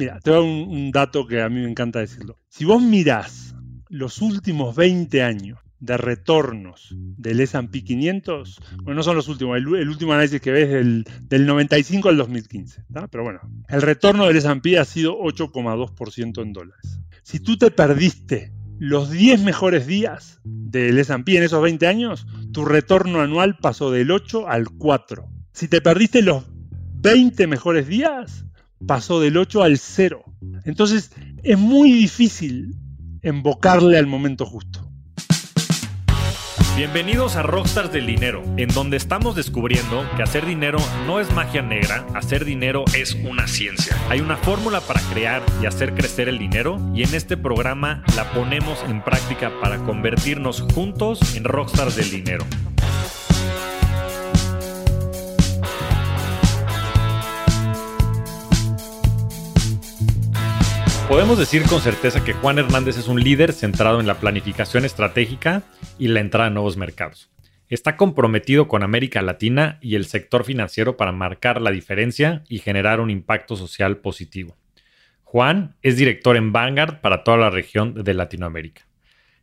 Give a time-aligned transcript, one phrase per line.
[0.00, 2.38] Mira, te voy a un, un dato que a mí me encanta decirlo.
[2.48, 3.54] Si vos mirás
[3.90, 9.66] los últimos 20 años de retornos del S&P 500, bueno, no son los últimos, el,
[9.66, 14.86] último análisis que ves del 95 al 2015, pero bueno, el retorno del S&P ha
[14.86, 16.98] sido 8,2% en dólares.
[17.22, 22.64] Si tú te perdiste los 10 mejores días del S&P en esos 20 años, tu
[22.64, 25.28] retorno anual pasó del 8 al 4.
[25.52, 26.46] Si te perdiste los
[27.02, 28.46] 20 mejores días,
[28.86, 30.24] pasó del 8 al 0.
[30.64, 31.12] Entonces,
[31.42, 32.74] es muy difícil
[33.22, 34.86] embocarle al momento justo.
[36.76, 41.60] Bienvenidos a Rockstars del Dinero, en donde estamos descubriendo que hacer dinero no es magia
[41.60, 43.94] negra, hacer dinero es una ciencia.
[44.08, 48.32] Hay una fórmula para crear y hacer crecer el dinero y en este programa la
[48.32, 52.46] ponemos en práctica para convertirnos juntos en Rockstars del Dinero.
[61.10, 65.64] Podemos decir con certeza que Juan Hernández es un líder centrado en la planificación estratégica
[65.98, 67.32] y la entrada a nuevos mercados.
[67.68, 73.00] Está comprometido con América Latina y el sector financiero para marcar la diferencia y generar
[73.00, 74.56] un impacto social positivo.
[75.24, 78.82] Juan es director en Vanguard para toda la región de Latinoamérica.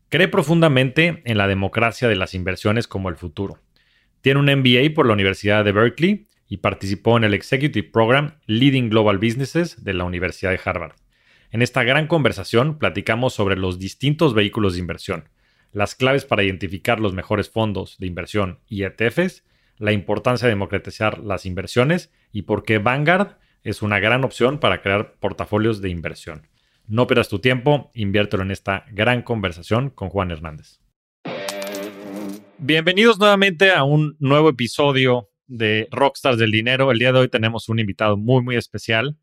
[0.07, 3.59] Cree profundamente en la democracia de las inversiones como el futuro.
[4.21, 8.89] Tiene un MBA por la Universidad de Berkeley y participó en el Executive Program Leading
[8.89, 10.93] Global Businesses de la Universidad de Harvard.
[11.49, 15.29] En esta gran conversación platicamos sobre los distintos vehículos de inversión,
[15.71, 19.45] las claves para identificar los mejores fondos de inversión y ETFs,
[19.77, 24.81] la importancia de democratizar las inversiones y por qué Vanguard es una gran opción para
[24.81, 26.47] crear portafolios de inversión.
[26.85, 30.81] No pierdas tu tiempo, inviértelo en esta gran conversación con Juan Hernández.
[32.57, 36.91] Bienvenidos nuevamente a un nuevo episodio de Rockstars del Dinero.
[36.91, 39.15] El día de hoy tenemos un invitado muy, muy especial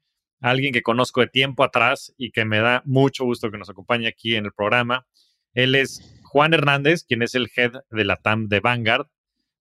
[0.44, 4.06] alguien que conozco de tiempo atrás y que me da mucho gusto que nos acompañe
[4.06, 5.06] aquí en el programa.
[5.54, 9.06] Él es Juan Hernández, quien es el head de la TAM de Vanguard.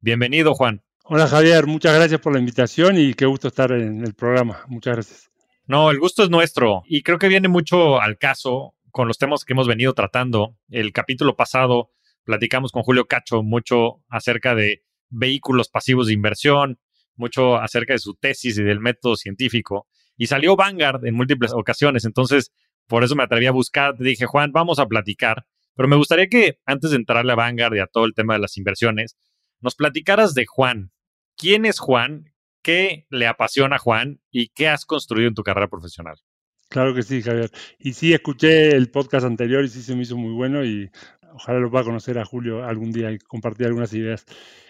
[0.01, 0.83] Bienvenido, Juan.
[1.05, 1.69] Hola, Javier.
[1.69, 4.65] Muchas gracias por la invitación y qué gusto estar en el programa.
[4.67, 5.31] Muchas gracias.
[5.69, 9.45] No, el gusto es nuestro y creo que viene mucho al caso con los temas
[9.45, 10.57] que hemos venido tratando.
[10.69, 11.93] El capítulo pasado
[12.25, 16.81] platicamos con Julio Cacho mucho acerca de vehículos pasivos de inversión,
[17.15, 19.87] mucho acerca de su tesis y del método científico.
[20.17, 22.05] Y salió Vanguard en múltiples ocasiones.
[22.05, 22.53] Entonces,
[22.87, 23.97] por eso me atreví a buscar.
[23.97, 25.47] Te dije, Juan, vamos a platicar.
[25.75, 28.41] Pero me gustaría que antes de entrarle a Vanguard y a todo el tema de
[28.41, 29.17] las inversiones,
[29.61, 30.93] nos platicaras de Juan.
[31.37, 32.33] ¿Quién es Juan?
[32.63, 34.21] ¿Qué le apasiona a Juan?
[34.31, 36.19] ¿Y qué has construido en tu carrera profesional?
[36.69, 37.51] Claro que sí, Javier.
[37.79, 40.91] Y sí, escuché el podcast anterior y sí se me hizo muy bueno y
[41.35, 44.25] ojalá lo pueda conocer a Julio algún día y compartir algunas ideas.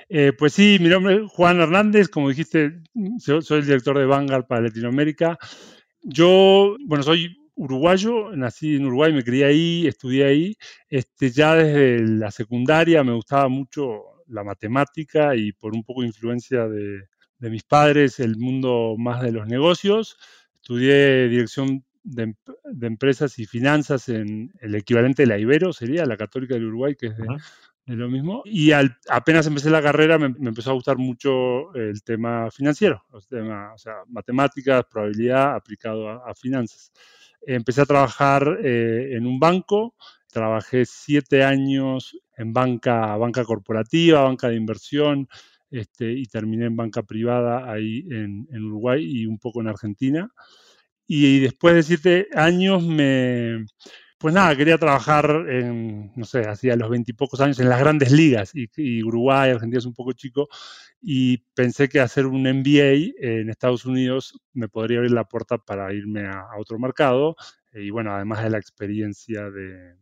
[0.09, 2.83] Eh, pues sí, mi nombre es Juan Hernández, como dijiste,
[3.19, 5.39] soy, el director de Vanguard para Latinoamérica.
[6.03, 10.57] Yo, bueno, soy uruguayo, nací en Uruguay, me crié ahí, estudié ahí.
[10.89, 16.09] Este, ya desde la secundaria me gustaba mucho la matemática y por un poco de
[16.09, 17.09] influencia de,
[17.39, 20.17] mis padres, el mundo más de los negocios.
[20.57, 22.35] Estudié dirección de,
[22.83, 27.07] empresas y finanzas en el equivalente de la Ibero, sería la Católica del Uruguay, que
[27.07, 28.43] es de, lo mismo.
[28.45, 33.27] Y al, apenas empecé la carrera me, empezó a gustar mucho el tema financiero, el
[33.27, 36.93] tema, o sea, matemáticas, probabilidad aplicado a, finanzas.
[37.45, 39.95] Empecé a trabajar eh, en un banco,
[40.31, 45.29] trabajé siete años en banca, banca corporativa, banca de inversión,
[45.71, 50.31] este, y terminé en banca privada ahí en, en Uruguay y un poco en Argentina.
[51.07, 53.65] Y después de siete años me,
[54.23, 58.53] pues nada, quería trabajar en, no sé, hacía los veintipocos años en las grandes ligas
[58.55, 60.49] y, Uruguay, Argentina es un poco chico
[61.01, 65.93] y pensé que hacer un MBA en Estados Unidos me podría abrir la puerta para
[65.93, 67.35] irme a, otro mercado
[67.75, 69.97] y bueno, además de la experiencia de,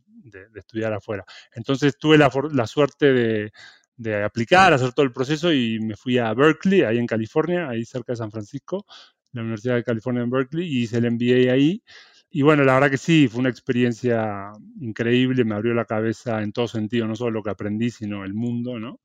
[0.54, 1.24] estudiar afuera.
[1.54, 2.30] Entonces tuve la,
[2.66, 3.52] suerte de,
[3.96, 7.86] de aplicar, hacer todo el proceso y me fui a Berkeley, ahí en California, ahí
[7.86, 8.84] cerca de San Francisco,
[9.32, 11.82] la Universidad de California en Berkeley, y hice el MBA ahí.
[12.30, 16.52] Y bueno, la verdad que sí, fue una experiencia increíble, me abrió la cabeza en
[16.52, 19.00] todo sentido, no solo lo que aprendí, sino el mundo, ¿no?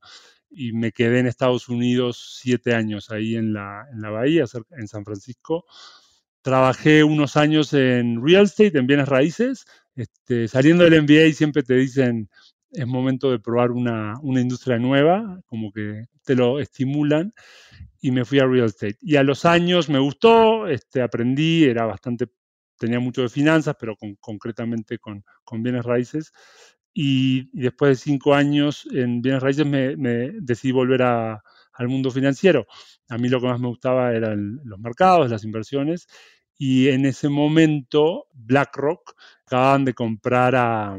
[0.51, 4.45] Y me quedé en Estados Unidos siete años ahí en la, en la bahía,
[4.77, 5.65] en San Francisco.
[6.43, 9.65] Trabajé unos años en real estate, en bienes raíces.
[9.95, 12.29] Este, saliendo del MBA siempre te dicen,
[12.75, 17.33] es momento de probar una, una industria nueva, como que te lo estimulan
[18.01, 18.97] y me fui a real estate.
[19.01, 22.27] Y a los años me gustó, este, aprendí, era bastante
[22.77, 25.23] tenía mucho de finanzas, pero concretamente con,
[25.63, 26.33] bienes raíces.
[26.93, 29.95] Y, después de cinco años en bienes raíces me,
[30.41, 32.67] decidí volver al mundo financiero.
[33.09, 36.07] A mí lo que más me gustaba eran los mercados, las inversiones.
[36.57, 39.13] y en ese momento BlackRock
[39.45, 40.97] acababan de comprar a,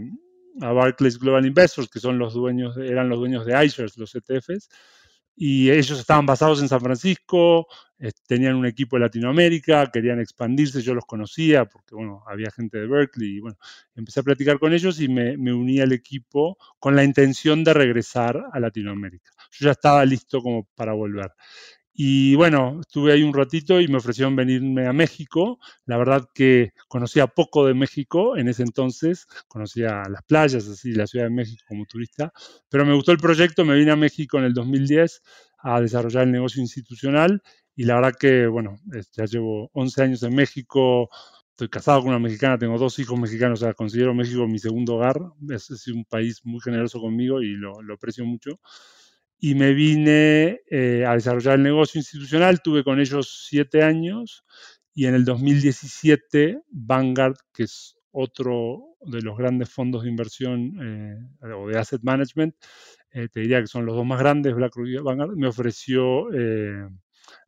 [0.60, 4.68] a Barclays Global Investors, que son los dueños, eran los dueños de iShares, los ETFs,
[5.36, 7.66] y ellos estaban basados en San Francisco,
[7.98, 12.78] eh, tenían un equipo de Latinoamérica, querían expandirse, yo los conocía porque, bueno, había gente
[12.78, 13.58] de Berkeley y, bueno,
[13.94, 17.74] empecé a platicar con ellos y me, me uní al equipo con la intención de
[17.74, 19.30] regresar a Latinoamérica.
[19.52, 21.30] Yo ya estaba listo como para volver.
[21.98, 25.58] Y bueno, estuve ahí un ratito y me ofrecieron venirme a México.
[25.86, 31.06] La verdad que conocía poco de México en ese entonces, conocía las playas, así, la
[31.06, 32.34] Ciudad de México como turista,
[32.68, 35.22] pero me gustó el proyecto, me vine a México en el 2010
[35.60, 37.42] a desarrollar el negocio institucional
[37.74, 38.76] y la verdad que, bueno,
[39.16, 41.08] ya llevo 11 años en México,
[41.48, 44.96] estoy casado con una mexicana, tengo dos hijos mexicanos, o sea, considero México mi segundo
[44.96, 48.60] hogar, es, un país muy generoso conmigo y lo, lo aprecio mucho
[49.38, 52.62] y me vine eh, a desarrollar el negocio institucional.
[52.62, 54.44] Tuve con ellos siete años
[54.94, 61.52] y en el 2017 Vanguard, que es otro de los grandes fondos de inversión eh,
[61.54, 62.54] o de asset management,
[63.10, 66.28] eh, te diría que son los dos más grandes, BlackRock y Vanguard, me ofreció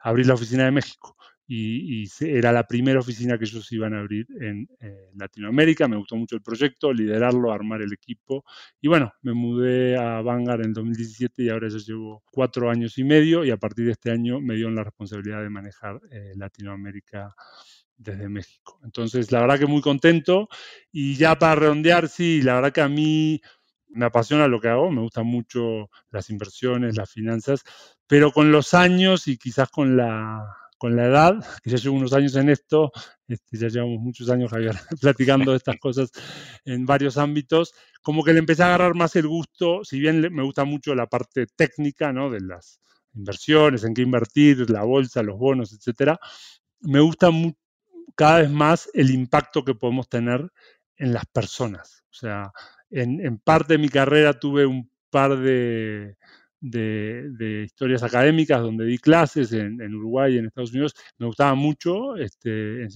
[0.00, 1.16] abrir la oficina de México
[1.50, 5.88] y, era la primera oficina que ellos iban a abrir en eh, Latinoamérica.
[5.88, 8.44] Me gustó mucho el proyecto, liderarlo, armar el equipo.
[8.82, 13.04] Y bueno, me mudé a Vanguard en 2017 y ahora ya llevo cuatro años y
[13.04, 17.34] medio y a partir de este año me dio la responsabilidad de manejar eh, Latinoamérica
[17.96, 18.78] desde México.
[18.84, 20.48] Entonces, la verdad que muy contento.
[20.92, 23.40] Y ya para redondear, sí, la verdad que a mí
[23.88, 27.64] me apasiona lo que hago, me gustan mucho las inversiones, las finanzas,
[28.06, 30.44] pero con los años y quizás con la
[30.78, 32.92] con la edad, que ya llevo unos años en esto,
[33.26, 36.10] este, ya llevamos muchos años, Javier, platicando de estas cosas
[36.64, 40.42] en varios ámbitos, como que le empecé a agarrar más el gusto, si bien me
[40.42, 42.30] gusta mucho la parte técnica, ¿no?
[42.30, 42.80] De las
[43.14, 46.18] inversiones, en qué invertir, la bolsa, los bonos, etcétera,
[46.80, 47.30] me gusta
[48.14, 50.48] cada vez más el impacto que podemos tener
[50.96, 52.04] en las personas.
[52.10, 52.52] O sea,
[52.90, 56.16] en, en parte de mi carrera tuve un par de,
[56.60, 62.16] de, historias académicas donde di clases en, Uruguay y en Estados Unidos, me gustaba mucho
[62.16, 62.86] este.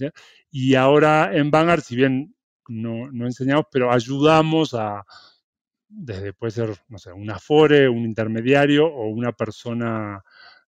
[0.51, 2.35] Y ahora en Vanguard, si bien
[2.67, 5.03] no, no enseñamos, pero ayudamos a,
[5.87, 10.23] desde puede ser, no sé, un afore, un intermediario o una persona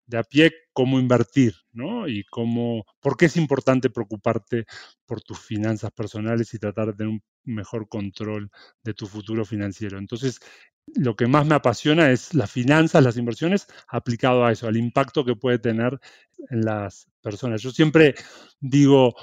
[0.07, 2.07] de a pie, cómo invertir, ¿no?
[2.07, 4.65] Y cómo, por qué es importante preocuparte
[5.05, 8.51] por tus finanzas personales y tratar de tener un mejor control
[8.83, 9.97] de tu futuro financiero.
[9.97, 10.39] Entonces,
[10.93, 15.25] lo que más me apasiona es las finanzas, las inversiones, aplicado a eso, al impacto
[15.25, 15.99] que puede tener
[16.49, 17.61] en las personas.
[17.61, 18.15] Yo siempre
[18.59, 19.15] digo,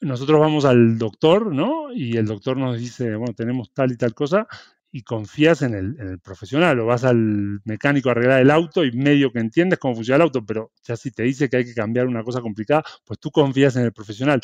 [0.00, 1.92] nosotros vamos al doctor, ¿no?
[1.92, 4.46] Y el doctor nos dice, bueno, tenemos tal y tal cosa,
[4.92, 9.30] y confías en el, profesional, o vas al mecánico a arreglar el auto y medio
[9.30, 12.08] que entiendes cómo funciona el auto, pero ya si te dice que hay que cambiar
[12.08, 14.40] una cosa complicada, pues tú confías en el profesional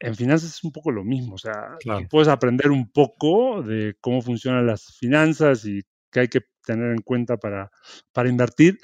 [0.00, 1.76] en finanzas es un poco lo mismo, o sea,
[2.08, 7.02] puedes aprender un poco de cómo funcionan las finanzas y que hay que tener en
[7.02, 7.70] cuenta para,
[8.12, 8.78] para invertir.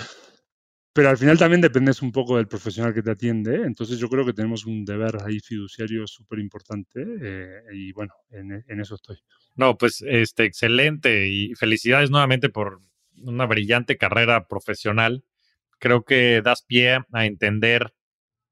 [0.94, 3.62] Pero al final también dependes un poco del profesional que te atiende.
[3.64, 8.64] Entonces yo creo que tenemos un deber ahí fiduciario súper importante eh, y bueno, en,
[8.68, 9.18] en, eso estoy.
[9.56, 12.80] No, pues este, excelente y felicidades nuevamente por
[13.16, 15.24] una brillante carrera profesional.
[15.80, 17.92] Creo que das pie a entender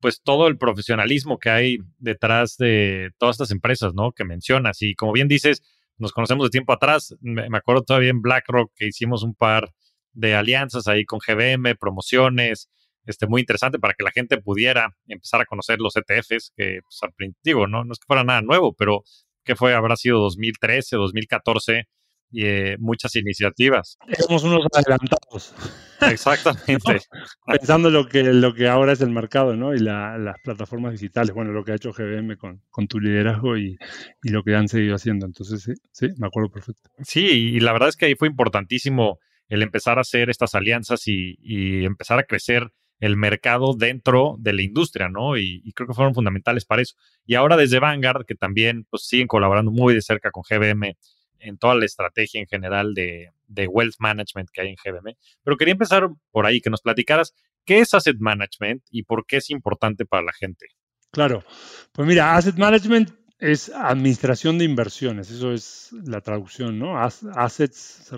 [0.01, 4.11] pues todo el profesionalismo que hay detrás de todas estas empresas, ¿no?
[4.11, 4.83] Que mencionas.
[4.83, 5.63] Y como bien dices,
[5.99, 7.15] nos conocemos de tiempo atrás.
[7.21, 9.73] Me, acuerdo todavía en BlackRock que hicimos un par
[10.13, 12.69] de alianzas ahí con GBM, promociones,
[13.07, 16.99] este, muy interesante para que la gente pudiera empezar a conocer los ETFs, que pues,
[17.03, 17.85] al principio, ¿no?
[17.85, 19.03] no es que fuera nada nuevo, pero
[19.45, 21.89] que fue, habrá sido 2013, 2014,
[22.33, 23.99] y eh, muchas iniciativas.
[24.27, 25.55] Somos unos adelantados.
[26.01, 27.01] Exactamente.
[27.47, 29.75] Pensando lo que, lo que ahora es el mercado, ¿no?
[29.75, 33.77] Y las plataformas digitales, bueno, lo que ha hecho GBM con, con tu liderazgo y,
[34.23, 35.27] y, lo que han seguido haciendo.
[35.27, 36.91] Entonces, sí, sí, me acuerdo perfecto.
[37.05, 41.07] Sí, y la verdad es que ahí fue importantísimo el empezar a hacer estas alianzas
[41.07, 45.37] y, y empezar a crecer el mercado dentro de la industria, ¿no?
[45.37, 46.95] Y, y, creo que fueron fundamentales para eso.
[47.27, 50.97] Y ahora desde Vanguard, que también pues, siguen colaborando muy de cerca con GBM
[51.43, 53.31] en toda la estrategia en general de,
[53.69, 55.17] wealth management que hay en GBM.
[55.43, 57.35] Pero quería empezar por ahí, que nos platicaras
[57.65, 60.67] qué es asset management y por qué es importante para la gente.
[61.11, 61.45] Claro,
[61.93, 66.99] pues mira, asset management es administración de inversiones, eso es la traducción, ¿no?
[66.99, 68.13] Assets,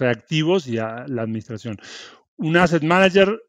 [0.00, 1.76] activos y la administración.
[2.36, 3.40] Un asset manager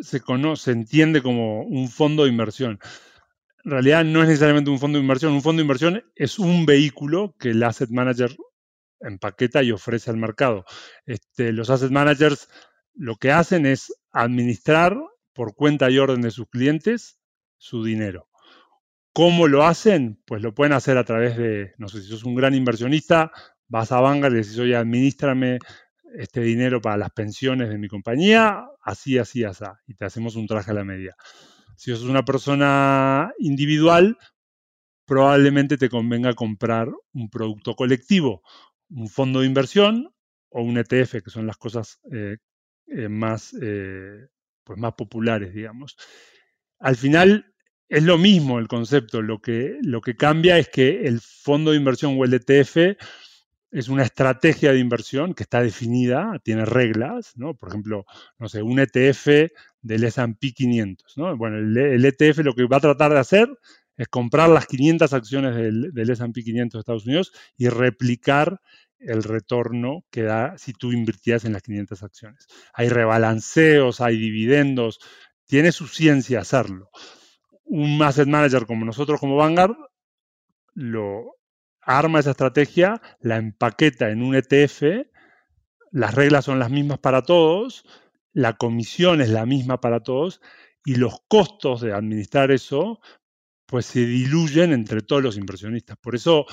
[0.00, 2.80] se conoce, se entiende como un fondo de inversión.
[3.64, 6.66] En realidad no es necesariamente un fondo de inversión, un fondo de inversión es un
[6.66, 8.36] vehículo que el asset manager
[9.02, 10.64] empaqueta y ofrece al mercado.
[11.06, 12.48] Este, los asset managers
[12.94, 14.96] lo que hacen es administrar
[15.32, 17.18] por cuenta y orden de sus clientes
[17.56, 18.28] su dinero.
[19.12, 20.20] ¿Cómo lo hacen?
[20.26, 23.30] Pues lo pueden hacer a través de, no sé, si sos un gran inversionista,
[23.68, 25.58] vas a Vanguard y decís, oye, administrame
[26.14, 30.46] este dinero para las pensiones de mi compañía, así, así, así, y te hacemos un
[30.46, 31.14] traje a la medida.
[31.76, 34.18] Si sos una persona individual,
[35.06, 38.42] probablemente te convenga comprar un producto colectivo,
[38.94, 40.12] un fondo de inversión
[40.50, 42.36] o un ETF, que son las cosas eh,
[42.86, 44.28] eh, más, eh,
[44.64, 45.96] pues más populares, digamos.
[46.78, 47.46] Al final
[47.88, 51.76] es lo mismo el concepto, lo que, lo que cambia es que el fondo de
[51.76, 52.96] inversión o el ETF
[53.72, 57.54] es una estrategia de inversión que está definida, tiene reglas, ¿no?
[57.54, 58.04] Por ejemplo,
[58.38, 61.36] no sé, un ETF del S&P 500, ¿no?
[61.36, 63.48] Bueno, el, ETF lo que va a tratar de hacer
[64.02, 68.60] es comprar las 500 acciones del, del S&P 500 de Estados Unidos y replicar
[68.98, 72.46] el retorno que da si tú invirtías en las 500 acciones.
[72.74, 74.98] Hay rebalanceos, hay dividendos,
[75.46, 76.90] tiene su ciencia hacerlo.
[77.62, 79.76] Un asset manager como nosotros, como Vanguard,
[80.74, 81.36] lo
[81.80, 84.82] arma esa estrategia, la empaqueta en un ETF,
[85.92, 87.84] las reglas son las mismas para todos,
[88.32, 90.40] la comisión es la misma para todos
[90.84, 93.00] y los costos de administrar eso
[93.72, 95.96] pues se diluyen entre todos los inversionistas.
[95.96, 96.44] Por eso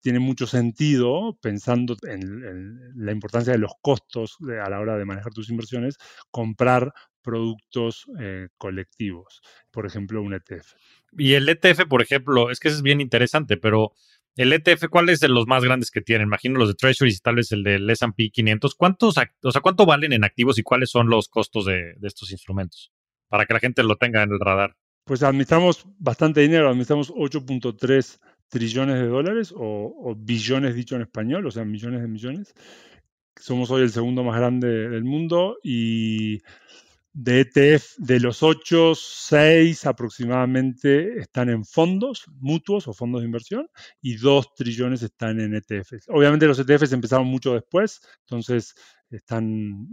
[0.00, 5.32] tiene mucho sentido, pensando en, la importancia de los costos a la hora de manejar
[5.32, 5.96] tus inversiones,
[6.32, 6.92] comprar
[7.22, 10.72] productos eh, colectivos, por ejemplo, un ETF.
[11.12, 13.92] Y el ETF, por ejemplo, es que es bien interesante, pero
[14.34, 16.26] el ETF, ¿cuál es de los más grandes que tienen?
[16.26, 18.74] Imagino los de Treasuries y tal vez el del S&P 500.
[18.74, 22.90] ¿Cuántos, o sea, cuánto valen en activos y cuáles son los costos de estos instrumentos?
[23.28, 24.74] Para que la gente lo tenga en el radar.
[25.06, 31.50] Pues administramos bastante dinero, administramos 8.3 trillones de dólares o, billones dicho en español, o
[31.52, 32.54] sea, millones de millones.
[33.36, 36.40] Somos hoy el segundo más grande del mundo y
[37.12, 43.70] de ETF, de los 8, 6 aproximadamente están en fondos mutuos o fondos de inversión
[44.02, 46.08] y 2 trillones están en ETFs.
[46.08, 48.74] Obviamente los ETFs empezaron mucho después, entonces
[49.08, 49.86] están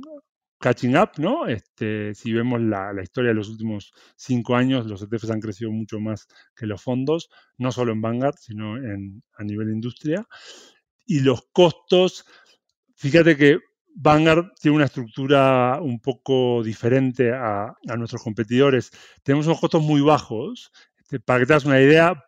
[0.63, 1.45] catching up, ¿no?
[1.45, 5.99] Este, si vemos la, historia de los últimos cinco años, los ETFs han crecido mucho
[5.99, 10.25] más que los fondos, no solo en Vanguard, sino en, a nivel industria.
[11.05, 12.25] Y los costos,
[12.95, 13.59] fíjate que
[13.93, 18.89] Vanguard tiene una estructura un poco diferente a, nuestros competidores.
[19.21, 20.71] Tenemos unos costos muy bajos.
[20.97, 22.23] Este, para que te hagas una idea,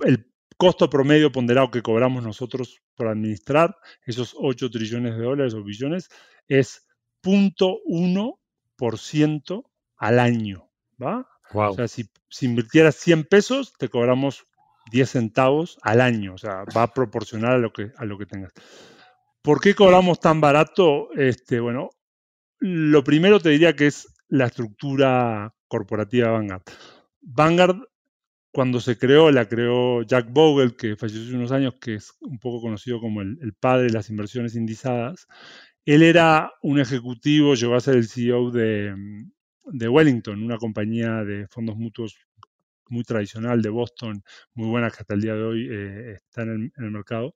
[0.00, 5.64] el costo promedio ponderado que cobramos nosotros por administrar esos 8 trillones de dólares o
[5.64, 6.10] billones
[6.46, 6.89] es
[7.22, 9.64] 0.1%
[9.96, 10.68] al año,
[11.00, 11.30] ¿va?
[11.52, 12.08] O sea, si,
[12.42, 14.46] invirtieras 100 pesos, te cobramos
[14.92, 18.26] 10 centavos al año, o sea, va a proporcionar a lo que, a lo que
[18.26, 18.52] tengas.
[19.42, 21.08] ¿Por qué cobramos tan barato?
[21.16, 21.90] Este, bueno,
[22.58, 26.62] lo primero te diría que es la estructura corporativa de Vanguard.
[27.20, 27.76] Vanguard,
[28.52, 32.38] cuando se creó, la creó Jack Bogle, que falleció hace unos años, que es un
[32.38, 35.26] poco conocido como el, el padre de las inversiones indizadas,
[35.94, 38.94] él era un ejecutivo, llegó a ser el CEO de,
[39.88, 42.16] Wellington, una compañía de fondos mutuos
[42.88, 44.22] muy tradicional de Boston,
[44.54, 47.34] muy buena que hasta el día de hoy eh, está en el, mercado.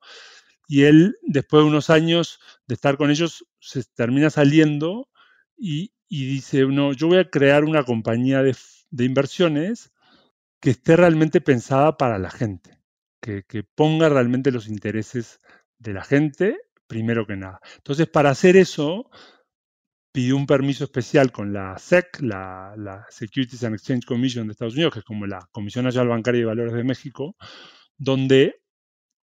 [0.68, 5.08] Y él, después de unos años de estar con ellos, se termina saliendo
[5.56, 8.54] y, dice, no, yo voy a crear una compañía de,
[9.04, 9.92] inversiones
[10.60, 12.78] que esté realmente pensada para la gente,
[13.20, 15.40] que, que ponga realmente los intereses
[15.78, 17.60] de la gente primero que nada.
[17.76, 19.10] Entonces, para hacer eso,
[20.14, 24.92] pidió un permiso especial con la SEC, la, Securities and Exchange Commission de Estados Unidos,
[24.92, 27.36] que es como la Comisión Nacional Bancaria y Valores de México,
[27.98, 28.60] donde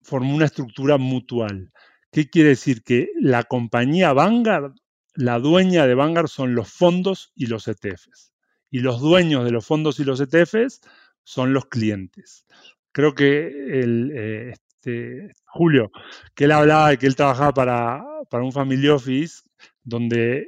[0.02, 1.72] formó una estructura mutual.
[2.12, 2.82] ¿Qué quiere decir?
[2.84, 4.74] Que la compañía Vanguard,
[5.14, 8.34] la dueña de Vanguard son los fondos y los ETFs.
[8.72, 10.82] Y los dueños de los fondos y los ETFs
[11.24, 12.48] son los clientes.
[12.92, 13.48] Creo que
[13.82, 15.92] el, eh, este, Julio,
[16.34, 18.04] que él hablaba de que él trabajaba para,
[18.44, 19.44] un family office
[19.84, 20.48] donde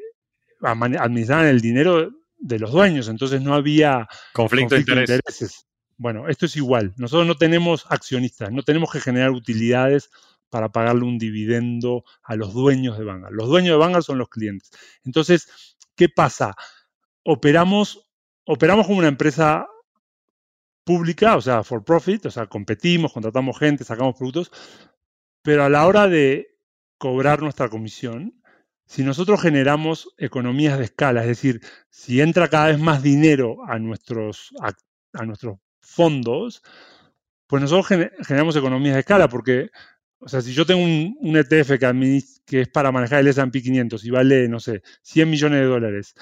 [0.62, 5.68] administraban el dinero de los dueños, entonces no había conflicto, de, intereses.
[5.98, 6.94] Bueno, esto es igual.
[6.98, 10.10] Nosotros no tenemos accionistas, no tenemos que generar utilidades
[10.50, 13.34] para pagarle un dividendo a los dueños de Vanguard.
[13.34, 14.72] Los dueños de Vanguard son los clientes.
[15.04, 16.56] Entonces, ¿qué pasa?
[17.24, 18.10] Operamos,
[18.46, 19.68] operamos como una empresa
[20.84, 24.52] pública, o sea, for profit, o sea, competimos, contratamos gente, sacamos productos,
[25.42, 26.58] pero a la hora de
[26.98, 28.34] cobrar nuestra comisión,
[28.86, 33.80] si nosotros generamos economías de escala, es decir, si entra cada vez más dinero a
[33.80, 36.64] nuestros, a, nuestros fondos,
[37.48, 37.88] pues nosotros
[38.26, 39.70] generamos economías de escala, porque,
[40.20, 44.06] o sea, si yo tengo un, ETF que, que es para manejar el S&P 500
[44.06, 46.16] y vale, no sé, 100 millones de dólares,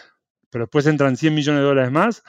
[0.49, 2.23] pero después entran 100 millones de dólares más,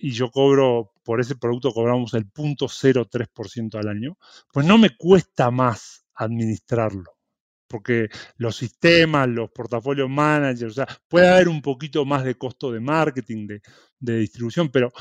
[0.00, 4.18] y yo cobro, por ese producto cobramos el 0.03% al año,
[4.52, 7.20] pues no me cuesta más administrarlo
[7.70, 12.72] porque los sistemas, los portafolios managers, o sea, puede haber un poquito más de costo
[12.72, 13.46] de marketing,
[14.00, 14.92] de, distribución, pero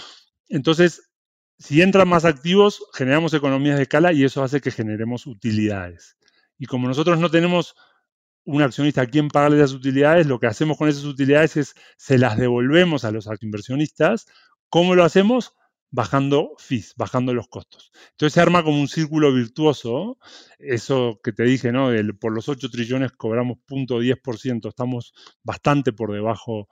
[0.47, 1.09] entonces,
[1.57, 6.15] si entran más activos, generamos economías de escala y eso hace que generemos utilidades.
[6.59, 7.75] Y como nosotros no tenemos
[8.45, 12.17] un accionista a quien pagarle las utilidades, lo que hacemos con esas utilidades es se
[12.19, 14.27] las devolvemos a los inversionistas.
[14.69, 15.53] ¿Cómo lo hacemos?
[15.91, 17.91] bajando fees, bajando los costos.
[18.11, 20.17] Entonces se arma como un círculo virtuoso,
[20.59, 21.89] eso que te dije, ¿no?
[22.19, 26.67] por los 8 trillones cobramos 0.10%, estamos bastante por debajo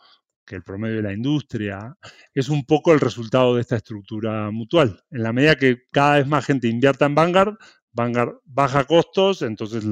[0.46, 1.98] que el promedio de la industria,
[2.34, 5.04] es un poco el resultado de esta estructura mutual.
[5.12, 7.58] En la medida que cada vez más gente invierta en Vanguard,
[7.92, 9.84] Vanguard baja costos, entonces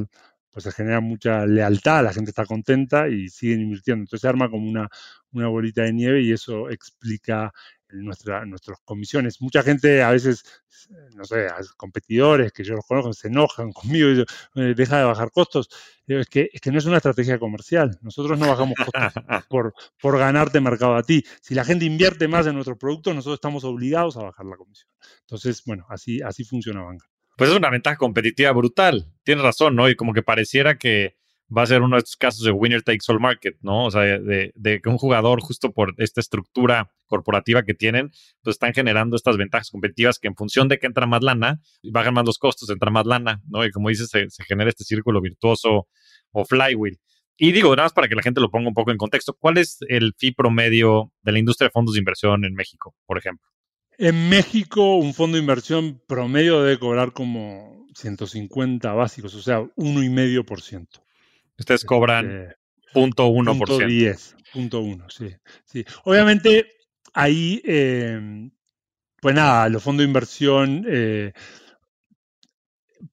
[0.56, 4.04] pues se genera mucha lealtad, la gente está contenta y siguen invirtiendo.
[4.04, 4.88] Entonces se arma como una,
[5.34, 7.52] una bolita de nieve y eso explica
[8.04, 9.42] nuestra, nuestras comisiones.
[9.42, 10.44] Mucha gente a veces,
[11.16, 11.48] no sé,
[11.78, 14.22] competidores que yo los conozco, se enojan conmigo y
[14.62, 15.70] eh, deja de bajar costos.
[16.08, 17.98] Es que, es que no es una estrategia comercial.
[18.02, 21.24] Nosotros no bajamos costos por, por ganarte mercado a ti.
[21.42, 24.90] Si la gente invierte más en nuestros productos, nosotros estamos obligados a bajar la comisión.
[25.22, 27.08] Entonces, bueno, así, así funciona Banca.
[27.38, 29.12] Pues es una ventaja competitiva brutal.
[29.24, 29.90] Tienes razón, ¿no?
[29.90, 31.18] Y como que pareciera que
[31.56, 33.86] va a ser uno de estos casos de winner takes all market, ¿no?
[33.86, 38.12] O sea, de, que un jugador, justo por esta estructura corporativa que tienen,
[38.42, 42.14] pues están generando estas ventajas competitivas que en función de que entra más lana, bajan
[42.14, 43.64] más los costos, entra más lana, ¿no?
[43.66, 45.88] Y como dices, se, genera este círculo virtuoso
[46.32, 47.00] o flywheel.
[47.38, 49.58] Y digo, nada más para que la gente lo ponga un poco en contexto, ¿cuál
[49.58, 53.48] es el fee promedio de la industria de fondos de inversión en México, por ejemplo?
[53.98, 61.05] En México, un fondo de inversión promedio debe cobrar como 150 básicos, o sea, 1,5%.
[61.58, 62.56] Ustedes cobran este,
[62.94, 63.88] punto uno por ciento.
[63.88, 65.30] 10, punto uno, sí,
[65.66, 65.86] sí.
[66.04, 66.68] Obviamente,
[67.14, 68.52] ahí, em,
[69.22, 71.34] pues nada, los fondos de inversión, eh,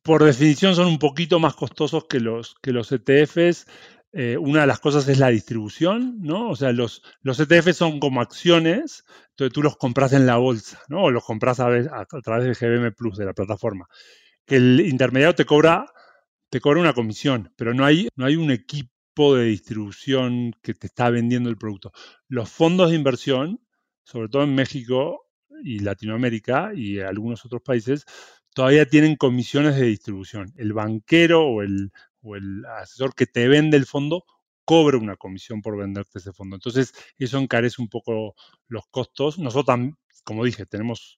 [0.02, 3.66] por definición, son un poquito más costosos que los, que los ETFs.
[4.14, 6.50] Eh, una de las cosas es la distribución, ¿no?
[6.50, 10.82] O sea, los, los ETFs son como acciones, entonces tú los compras en la bolsa,
[10.88, 11.04] ¿no?
[11.04, 13.88] O los compras a, a, a través de GBM Plus, de la plataforma.
[14.44, 15.86] Que el intermediario te cobra
[16.52, 20.86] te cobra una comisión, pero no hay, no hay un equipo de distribución que te
[20.86, 21.92] está vendiendo el producto.
[22.28, 23.66] Los fondos de inversión,
[24.04, 25.30] sobre todo en México
[25.64, 28.04] y Latinoamérica y algunos otros países,
[28.52, 30.52] todavía tienen comisiones de distribución.
[30.58, 34.26] El banquero o el, o el asesor que te vende el fondo
[34.66, 36.56] cobra una comisión por venderte ese fondo.
[36.56, 38.34] Entonces, eso encarece un poco
[38.68, 39.38] los costos.
[39.38, 39.78] Nosotros,
[40.22, 41.16] como dije, tenemos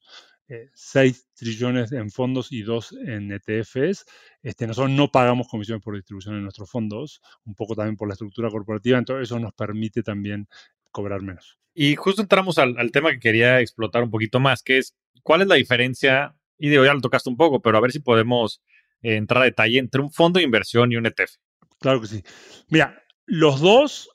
[0.49, 4.05] 6 eh, trillones en fondos y 2 en ETFs.
[4.43, 8.15] Este, nosotros no pagamos comisiones por distribución en nuestros fondos, un poco también por la
[8.15, 10.49] estructura corporativa, entonces eso nos permite también
[10.91, 11.59] cobrar menos.
[11.75, 15.49] Y justo entramos al, tema que quería explotar un poquito más, que es cuál es
[15.49, 18.63] la diferencia, y digo, ya lo tocaste un poco, pero a ver si podemos
[19.03, 21.37] eh, entrar a detalle entre un fondo de inversión y un ETF.
[21.81, 22.23] Claro que sí.
[22.69, 24.11] Mira, los dos,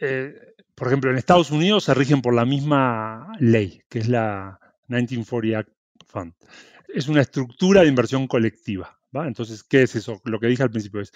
[0.00, 0.34] eh,
[0.74, 5.58] por ejemplo, en Estados Unidos se rigen por la misma ley, que es la 1940
[5.58, 5.70] Act
[6.06, 6.34] Fund.
[6.88, 8.96] Es una estructura de inversión colectiva.
[9.24, 10.20] Entonces, ¿qué es eso?
[10.24, 11.12] Lo que dije al principio es,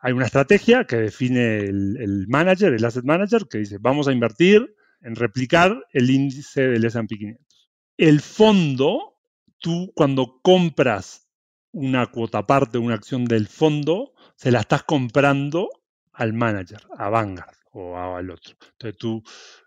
[0.00, 4.74] hay una estrategia que define el, manager, el asset manager, que dice, vamos a invertir
[5.02, 7.70] en replicar el índice del S&P 500.
[7.96, 9.18] El fondo,
[9.58, 11.28] tú cuando compras
[11.72, 15.68] una cuota parte, una acción del fondo, se la estás comprando
[16.12, 18.54] al manager, a Vanguard o al otro.
[18.72, 19.22] Entonces tú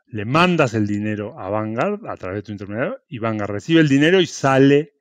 [0.08, 3.89] le mandas el dinero a Vanguard a través de tu intermediario y Vanguard recibe el
[3.89, 4.93] dinero y sale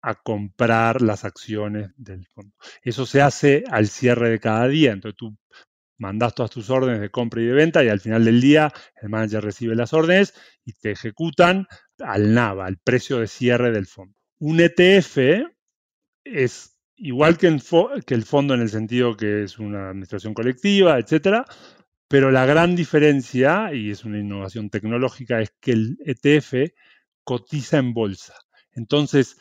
[0.00, 2.54] a comprar las acciones del fondo.
[2.82, 4.92] Eso se hace al cierre de cada día.
[4.92, 5.36] Entonces tú
[5.98, 9.08] mandas todas tus órdenes de compra y de venta y al final del día el
[9.08, 11.66] manager recibe las órdenes y te ejecutan
[12.00, 14.16] al NAVA, al precio de cierre del fondo.
[14.38, 15.18] Un ETF
[16.24, 21.44] es igual que, el fondo en el sentido que es una administración colectiva, etcétera,
[22.12, 26.74] pero la gran diferencia, y es una innovación tecnológica, es que el ETF
[27.24, 28.34] cotiza en bolsa.
[28.72, 29.38] Entonces,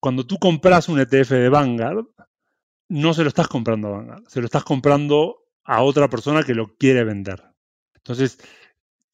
[0.00, 2.06] cuando tú compras un ETF de Vanguard,
[2.88, 6.56] no se lo estás comprando a Vanguard, se lo estás comprando a otra persona que
[6.56, 7.44] lo quiere vender.
[7.94, 8.38] Entonces,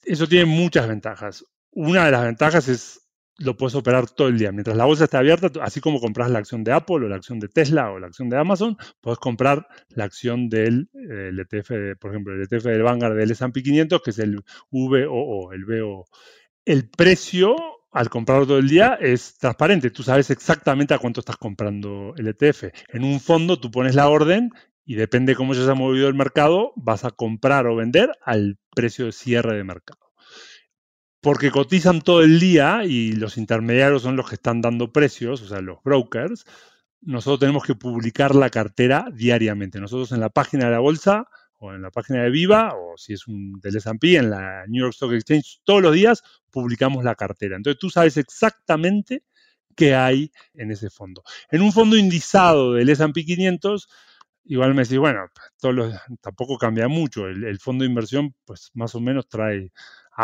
[0.02, 1.44] eso tiene muchas ventajas.
[1.72, 2.99] Una de las ventajas es
[3.40, 4.53] lo puedes operar todo el día.
[4.53, 7.40] Mientras la bolsa esté abierta, así como compras la acción de Apple o la acción
[7.40, 12.11] de Tesla o la acción de Amazon, puedes comprar la acción del ETF, eh, por
[12.11, 16.07] ejemplo, el ETF del Vanguard del S&P 500, que es el VOO, el VO.
[16.64, 17.57] El precio
[17.92, 19.90] al comprarlo todo el día es transparente.
[19.90, 22.64] Tú sabes exactamente a cuánto estás comprando el ETF.
[22.88, 24.50] En un fondo tú pones la orden
[24.85, 28.59] y depende de cómo se haya movido el mercado, vas a comprar o vender al
[28.74, 30.09] precio de cierre de mercado.
[31.20, 35.48] Porque cotizan todo el día y los intermediarios son los que están dando precios, o
[35.48, 36.46] sea, los brokers,
[37.02, 39.80] nosotros tenemos que publicar la cartera diariamente.
[39.80, 41.26] Nosotros en la página de la bolsa
[41.59, 44.83] o en la página de Viva, o si es un del S&P, en la New
[44.83, 47.56] York Stock Exchange, todos los días publicamos la cartera.
[47.56, 49.24] Entonces tú sabes exactamente
[49.76, 51.22] qué hay en ese fondo.
[51.50, 53.88] En un fondo indizado del S&P 500,
[54.44, 55.26] igual me decís, bueno,
[56.20, 57.26] tampoco cambia mucho.
[57.28, 59.72] El, fondo de inversión, pues más o menos trae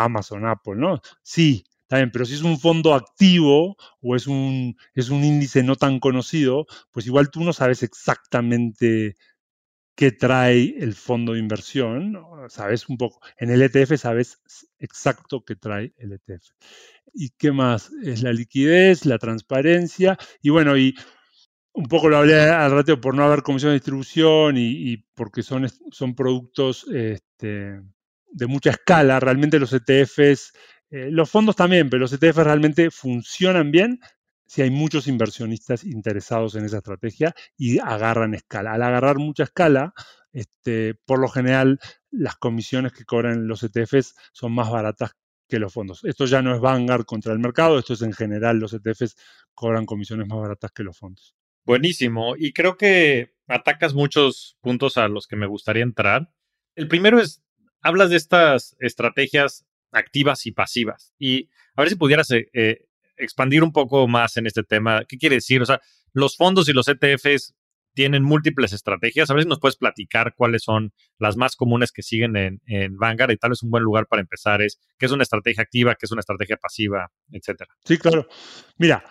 [0.03, 1.01] Amazon, Apple, ¿no?
[1.23, 5.63] Sí, está bien, pero si es un fondo activo o es un, es un índice
[5.63, 9.15] no tan conocido, pues igual tú no sabes exactamente
[9.95, 12.17] qué trae el fondo de inversión,
[12.49, 14.39] sabes un poco, en el ETF sabes
[14.79, 16.51] exacto qué trae el ETF.
[17.13, 17.91] ¿Y qué más?
[18.03, 20.95] Es la liquidez, la transparencia, y bueno, y
[21.73, 25.67] un poco lo hablé al rato por no haber comisión de distribución y, porque son,
[25.91, 27.81] son productos este,
[28.31, 30.53] de mucha escala, realmente los ETFs,
[30.89, 33.99] eh, los fondos también, pero los ETFs realmente funcionan bien
[34.45, 38.73] si hay muchos inversionistas interesados en esa estrategia y agarran escala.
[38.73, 39.93] Al agarrar mucha escala,
[40.31, 41.79] este, por lo general
[42.11, 45.11] las comisiones que cobran los ETFs son más baratas
[45.47, 46.03] que los fondos.
[46.03, 49.15] Esto ya no es Vanguard contra el mercado, esto es en general los ETFs
[49.53, 51.35] cobran comisiones más baratas que los fondos.
[51.65, 52.35] Buenísimo.
[52.37, 56.31] Y creo que atacas muchos puntos a los que me gustaría entrar.
[56.75, 57.43] El primero es,
[57.87, 61.13] hablas de estas estrategias activas y pasivas.
[61.17, 65.05] Y a ver si pudieras eh, eh, expandir un poco más en este tema.
[65.07, 65.61] ¿Qué quiere decir?
[65.61, 65.79] O sea,
[66.13, 67.55] los fondos y los ETFs
[67.93, 69.29] tienen múltiples estrategias.
[69.29, 72.97] A ver si nos puedes platicar cuáles son las más comunes que siguen en, en
[72.97, 75.95] Vanguard y tal vez un buen lugar para empezar es qué es una estrategia activa,
[75.95, 77.73] qué es una estrategia pasiva, etcétera.
[77.85, 78.27] Sí, claro.
[78.77, 79.03] Mira,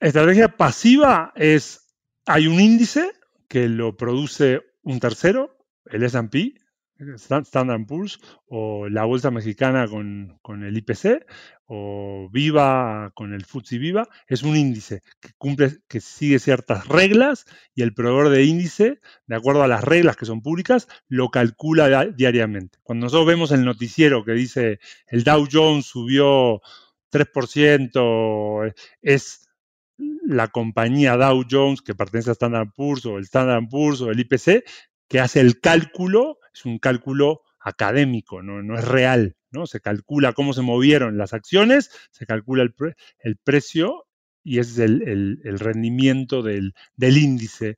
[0.00, 1.94] estrategia pasiva es,
[2.26, 3.12] hay un índice
[3.48, 6.54] que lo produce un tercero, el S&P,
[6.98, 11.26] Standard Poor's o la bolsa mexicana con, el IPC
[11.66, 17.46] o Viva con el FTSE Viva, es un índice que cumple, que sigue ciertas reglas
[17.74, 22.06] y el proveedor de índice, de acuerdo a las reglas que son públicas, lo calcula
[22.06, 22.78] diariamente.
[22.82, 24.78] Cuando nosotros vemos el noticiero que dice
[25.08, 26.60] el Dow Jones subió
[27.10, 29.48] 3%, es
[29.96, 34.20] la compañía Dow Jones que pertenece a Standard Poor's o el Standard Poor's o el
[34.20, 34.64] IPC
[35.08, 39.66] que hace el cálculo es un cálculo académico, no, es real, ¿no?
[39.66, 44.06] Se calcula cómo se movieron las acciones, se calcula el, precio
[44.42, 47.76] y es el, rendimiento del, índice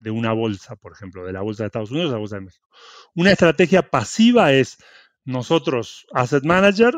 [0.00, 2.42] de una bolsa, por ejemplo, de la bolsa de Estados Unidos a la bolsa de
[2.42, 2.68] México.
[3.14, 4.78] Una estrategia pasiva es
[5.24, 6.94] nosotros, asset manager,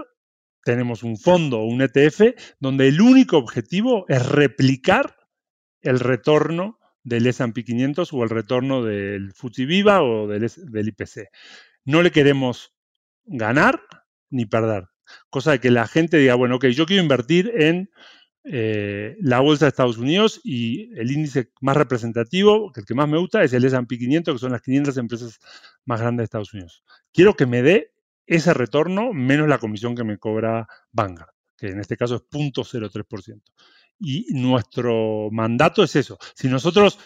[0.64, 5.14] tenemos un fondo o un ETF donde el único objetivo es replicar
[5.82, 11.28] el retorno del S&P 500 o el retorno del FTSE Viva o del, del IPC.
[11.84, 12.74] No le queremos
[13.24, 13.80] ganar
[14.30, 14.88] ni perder.
[15.30, 17.90] Cosa de que la gente diga, bueno, ok, yo quiero invertir en
[18.44, 23.18] eh, la bolsa de Estados Unidos y el índice más representativo, el que más me
[23.18, 25.38] gusta, es el S&P 500, que son las 500 empresas
[25.84, 26.84] más grandes de Estados Unidos.
[27.12, 27.92] Quiero que me dé
[28.26, 33.42] ese retorno menos la comisión que me cobra Vanguard, que en este caso es 0.03%
[33.98, 36.18] y nuestro mandato es eso.
[36.34, 36.98] Si nosotros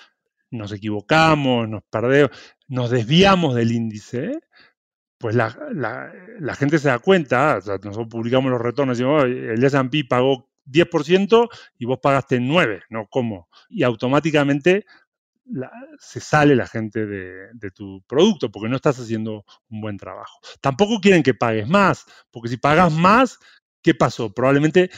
[0.51, 2.31] nos equivocamos, nos perdemos,
[2.67, 4.41] nos desviamos del índice,
[5.19, 5.51] pues la,
[6.57, 11.49] gente se da cuenta, nosotros publicamos los retornos y decimos, el S&P pagó 10%
[11.79, 13.07] y vos pagaste 9, ¿no?
[13.09, 13.49] ¿Cómo?
[13.69, 14.87] Y automáticamente
[15.99, 20.39] se sale la gente de, de, tu producto porque no estás haciendo un buen trabajo.
[20.61, 23.39] Tampoco quieren que pagues más, porque si pagas más,
[23.83, 24.33] ¿qué pasó?
[24.33, 24.91] Probablemente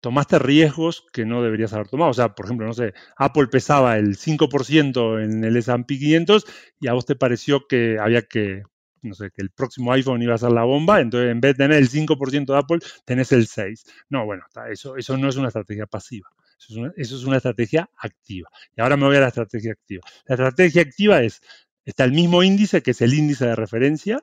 [0.00, 2.10] tomaste riesgos que no deberías haber tomado.
[2.10, 6.46] O sea, por ejemplo, no sé, Apple pesaba el 5% en el S&P 500
[6.80, 8.62] y a vos te pareció que había que,
[9.02, 11.64] no sé, que el próximo iPhone iba a ser la bomba, entonces en vez de
[11.64, 13.84] tener el 5% de Apple, tenés el 6%.
[14.10, 16.28] No, bueno, eso, eso no es una estrategia pasiva.
[16.58, 18.48] Eso es, una, eso es una estrategia activa.
[18.76, 20.02] Y ahora me voy a la estrategia activa.
[20.26, 21.40] La estrategia activa es,
[21.84, 24.20] está el mismo índice, que es el índice de referencia,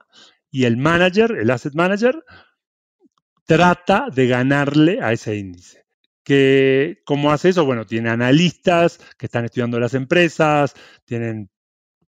[0.49, 2.23] y el manager, el asset manager,
[3.45, 5.86] trata de ganarle a ese índice.
[6.23, 7.65] Que, ¿Cómo hace eso?
[7.65, 10.73] Bueno, tiene analistas que están estudiando las empresas,
[11.06, 11.49] tienen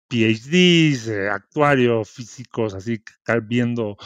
[0.09, 3.03] PhDs, eh, actuarios, físicos, así
[3.43, 3.97] viendo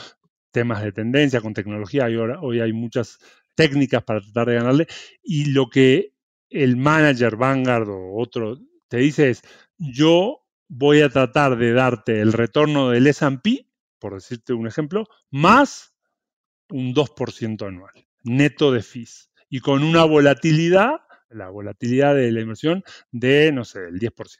[0.52, 2.10] temas de tendencia con tecnología.
[2.10, 3.20] Y ahora, hoy hay muchas
[3.56, 4.88] técnicas para tratar de ganarle.
[5.24, 6.14] Y lo que
[6.50, 8.58] el manager Vanguard o otro
[8.88, 9.42] te dice es,
[9.78, 13.68] yo voy a tratar de darte el retorno del S&P,
[14.00, 15.93] por decirte un ejemplo, más
[16.74, 22.84] un 2% anual, neto de fees, y con una volatilidad, la volatilidad de la inversión,
[23.12, 24.40] de, no sé, el 10%.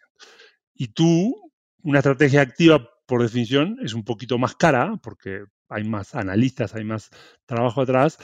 [0.74, 1.52] Y tú,
[1.84, 6.84] una estrategia activa, por definición, es un poquito más cara, porque hay más analistas, hay
[6.84, 7.12] más
[7.46, 8.18] trabajo atrás,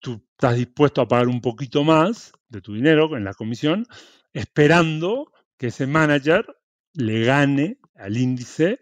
[0.00, 3.84] tú estás dispuesto a pagar un poquito más de tu dinero en la comisión,
[4.32, 6.46] esperando que ese manager
[6.92, 8.78] le gane al índice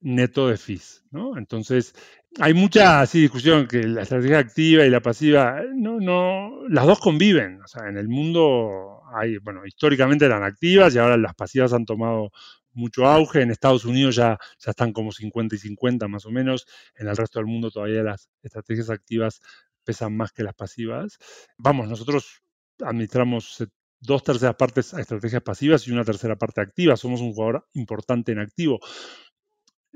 [0.00, 1.38] neto de fees, ¿no?
[1.38, 1.94] Entonces,
[2.40, 6.98] hay mucha así, discusión que la estrategia activa y la pasiva, no, no, las dos
[6.98, 7.62] conviven.
[7.62, 11.84] O sea, en el mundo hay, bueno, históricamente eran activas y ahora las pasivas han
[11.84, 12.32] tomado
[12.72, 13.42] mucho auge.
[13.42, 16.66] En Estados Unidos ya, ya están como 50 y 50 más o menos.
[16.96, 19.40] En el resto del mundo todavía las estrategias activas
[19.84, 21.18] pesan más que las pasivas.
[21.56, 22.42] Vamos, nosotros
[22.80, 23.64] administramos
[24.00, 26.96] dos terceras partes a estrategias pasivas y una tercera parte activa.
[26.96, 28.80] Somos un jugador importante en activo.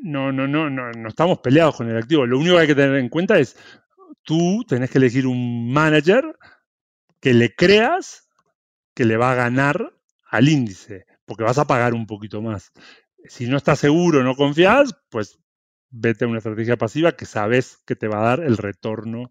[0.01, 2.27] No, no, no, no, no estamos peleados con el activo.
[2.27, 3.57] Lo único que hay que tener en cuenta es
[4.23, 6.37] tú tenés que elegir un manager
[7.21, 8.29] que le creas
[8.95, 9.93] que le va a ganar
[10.31, 12.73] al índice, porque vas a pagar un poquito más.
[13.25, 15.39] Si no estás seguro, no confías, pues
[15.91, 19.31] vete a una estrategia pasiva que sabes que te va a dar el retorno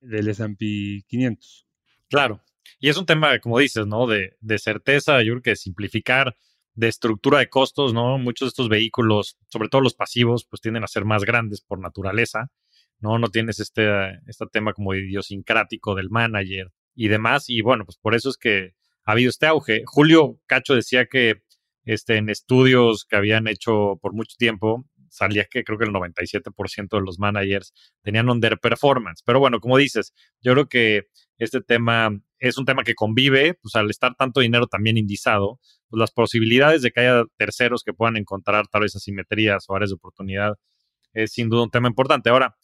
[0.00, 1.66] del S&P 500.
[2.08, 2.42] Claro.
[2.78, 4.06] Y es un tema, como dices, ¿no?
[4.06, 6.36] De, de certeza, yo creo que simplificar,
[6.78, 8.18] de estructura de costos, ¿no?
[8.18, 11.80] Muchos de estos vehículos, sobre todo los pasivos, pues tienden a ser más grandes por
[11.80, 12.52] naturaleza,
[13.00, 13.18] ¿no?
[13.18, 17.50] No tienes este, este tema como idiosincrático del manager y demás.
[17.50, 19.82] Y bueno, pues por eso es que ha habido este auge.
[19.86, 21.42] Julio Cacho decía que
[21.84, 26.96] este, en estudios que habían hecho por mucho tiempo, salía que creo que el 97%
[26.96, 29.24] de los managers tenían underperformance.
[29.26, 33.74] Pero bueno, como dices, yo creo que este tema es un tema que convive, pues
[33.74, 38.16] al estar tanto dinero también indizado, pues las posibilidades de que haya terceros que puedan
[38.16, 40.54] encontrar tal vez asimetrías o áreas de oportunidad
[41.12, 42.30] es sin duda un tema importante.
[42.30, 42.56] Ahora,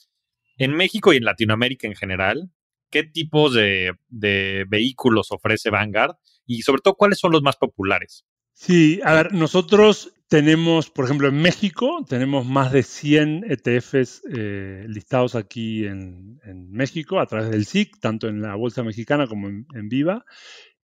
[0.56, 2.50] en México y en Latinoamérica en general,
[2.90, 6.16] ¿qué tipos de, de vehículos ofrece Vanguard?
[6.46, 8.24] Y sobre todo, ¿cuáles son los más populares?
[8.54, 14.86] Sí, a ver, nosotros tenemos, por ejemplo, en México, tenemos más de 100 ETFs eh,
[14.88, 16.40] listados aquí en,
[16.70, 20.24] México a través del SIC, tanto en la Bolsa Mexicana como en, en Viva,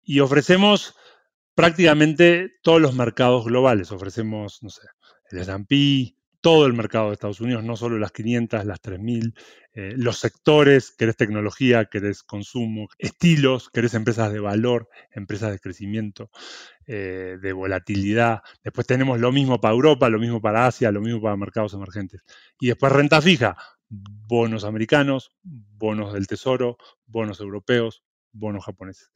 [0.03, 0.95] y ofrecemos
[1.55, 3.91] prácticamente todos los mercados globales.
[3.91, 4.87] Ofrecemos, no sé,
[5.29, 9.35] el S&P, todo el mercado de Estados Unidos, no solo las 500, las 3000,
[9.73, 16.31] eh, los sectores, querés tecnología, querés consumo, estilos, querés empresas de valor, empresas de crecimiento,
[16.87, 18.41] eh, de volatilidad.
[18.63, 22.23] Después tenemos lo mismo para Europa, lo mismo para Asia, lo mismo para mercados emergentes.
[22.59, 23.55] Y después renta fija,
[23.87, 29.11] bonos americanos, bonos del tesoro, bonos europeos, bonos japoneses.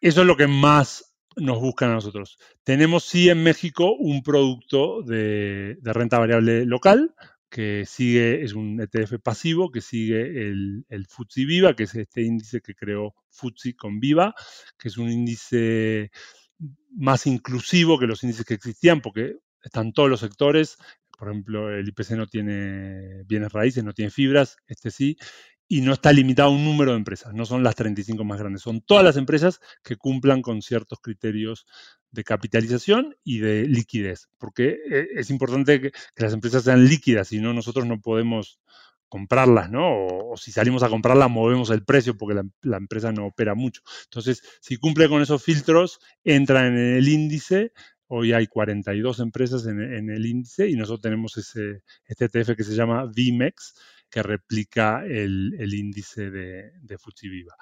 [0.00, 2.38] Eso es lo que más nos buscan a nosotros.
[2.62, 7.14] Tenemos sí en México un producto de, renta variable local
[7.48, 12.60] que sigue, es un ETF pasivo que sigue el, el Viva, que es este índice
[12.60, 14.34] que creó FTSE con Viva,
[14.76, 16.10] que es un índice
[16.96, 20.78] más inclusivo que los índices que existían, porque están todos los sectores.
[21.16, 25.16] Por ejemplo, el IPC no tiene bienes raíces, no tiene fibras, este sí,
[25.68, 28.62] y no está limitado a un número de empresas, no son las 35 más grandes,
[28.62, 31.66] son todas las empresas que cumplan con ciertos criterios
[32.10, 37.40] de capitalización y de liquidez, porque eh, es importante que, las empresas sean líquidas, si
[37.40, 38.60] no nosotros no podemos
[39.08, 40.06] comprarlas, ¿no?
[40.06, 43.82] O, si salimos a comprarlas movemos el precio porque la, empresa no opera mucho.
[44.04, 47.72] Entonces, si cumple con esos filtros, entra en el índice
[48.06, 52.74] Hoy hay 42 empresas en, el índice y nosotros tenemos ese, este ETF que se
[52.74, 53.74] llama VMEX,
[54.14, 57.56] que replica el, índice de, de Viva.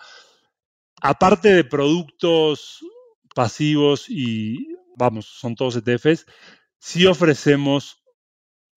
[1.01, 2.85] Aparte de productos
[3.35, 6.27] pasivos y, vamos, son todos ETFs,
[6.79, 8.05] sí ofrecemos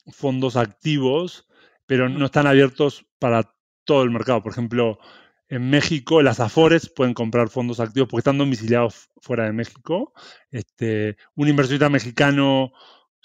[0.07, 1.49] fondos activos,
[1.85, 4.41] pero no están abiertos para todo el mercado.
[4.41, 4.97] Por ejemplo,
[5.49, 10.13] en México las Afores pueden comprar fondos activos porque están domiciliados fuera de México.
[10.49, 12.71] Este, un inversionista mexicano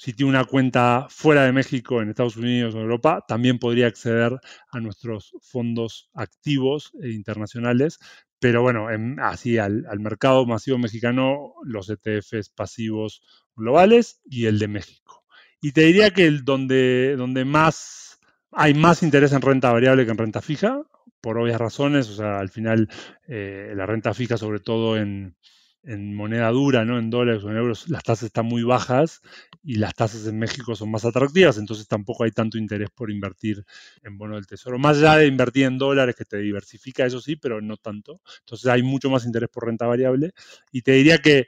[0.00, 4.40] si tiene una cuenta fuera de México, en Estados Unidos o Europa, también podría acceder
[4.70, 7.98] a nuestros fondos activos e internacionales.
[8.38, 8.86] Pero bueno,
[9.18, 13.20] así al, mercado masivo mexicano, los ETFs pasivos
[13.54, 15.22] globales y el de México.
[15.60, 18.18] Y te diría que el donde, donde más
[18.52, 20.80] hay más interés en renta variable que en renta fija,
[21.20, 22.08] por obvias razones.
[22.08, 22.88] O sea, al final
[23.28, 25.36] eh, la renta fija, sobre todo en,
[25.82, 26.98] en moneda dura, ¿no?
[26.98, 29.20] En dólares o en euros, las tasas están muy bajas
[29.62, 33.64] y las tasas en México son más atractivas, entonces tampoco hay tanto interés por invertir
[34.02, 34.78] en bono del tesoro.
[34.78, 38.20] Más allá de invertir en dólares, que te diversifica, eso sí, pero no tanto.
[38.40, 40.32] Entonces hay mucho más interés por renta variable.
[40.72, 41.46] Y te diría que,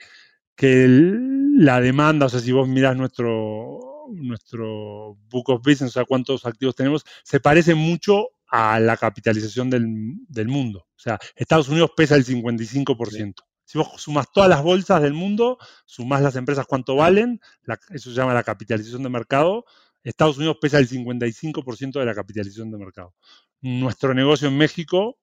[0.57, 6.05] que la demanda, o sea, si vos mirás nuestro, nuestro Book of Business, o sea,
[6.05, 9.87] cuántos activos tenemos, se parece mucho a la capitalización del,
[10.29, 10.87] del mundo.
[10.91, 13.35] O sea, Estados Unidos pesa el 55%.
[13.73, 15.57] Si vos sumas todas las bolsas del mundo,
[15.87, 17.41] sumas las empresas cuánto valen,
[17.89, 19.65] eso se llama la capitalización de mercado,
[20.05, 23.15] Estados Unidos pesa el 55% de la capitalización de mercado.
[23.63, 25.19] Nuestro negocio en México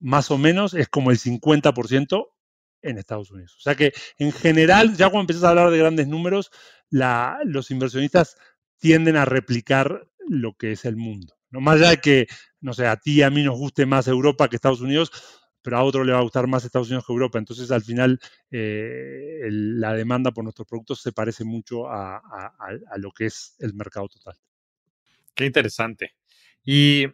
[0.00, 2.26] más o menos es como el 50%
[2.82, 3.54] en Estados Unidos.
[3.56, 6.50] O sea que en general, ya cuando empiezas a hablar de grandes números,
[6.90, 8.38] los inversionistas
[8.78, 11.36] tienden a replicar lo que es el mundo.
[11.50, 12.26] No más allá de que,
[12.60, 15.12] no sé, a ti y a mí nos guste más Europa que Estados Unidos,
[15.68, 17.38] pero a otro le va a gustar más Estados Unidos que Europa.
[17.38, 18.18] Entonces, al final,
[18.50, 22.22] eh, la demanda por nuestros productos se parece mucho a,
[22.96, 24.34] lo que es el mercado total.
[25.34, 26.14] Qué interesante.
[26.64, 27.08] Y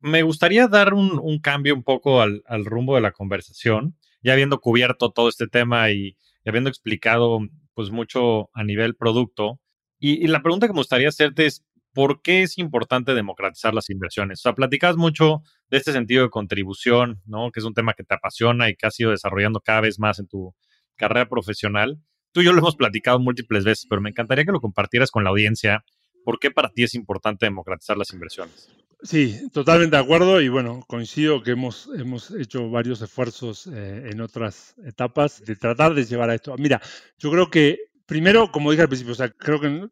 [0.00, 5.10] me gustaría dar un, cambio un poco al, rumbo de la conversación, ya habiendo cubierto
[5.10, 7.40] todo este tema y, habiendo explicado
[7.72, 9.58] pues mucho a nivel producto.
[9.98, 13.90] Y, y, la pregunta que me gustaría hacerte es, ¿por qué es importante democratizar las
[13.90, 14.40] inversiones?
[14.40, 17.50] O sea, platicas mucho de este sentido de contribución, ¿no?
[17.50, 20.18] Que es un tema que te apasiona y que has ido desarrollando cada vez más
[20.18, 20.54] en tu
[20.96, 21.98] carrera profesional.
[22.32, 25.24] Tú y yo lo hemos platicado múltiples veces, pero me encantaría que lo compartieras con
[25.24, 25.84] la audiencia.
[26.24, 28.68] ¿Por qué para ti es importante democratizar las inversiones?
[29.02, 34.20] Sí, totalmente de acuerdo y bueno, coincido que hemos, hemos hecho varios esfuerzos eh, en
[34.20, 36.54] otras etapas de tratar de llevar a esto.
[36.58, 36.82] Mira,
[37.16, 39.86] yo creo que primero, como dije al principio, o sea, creo que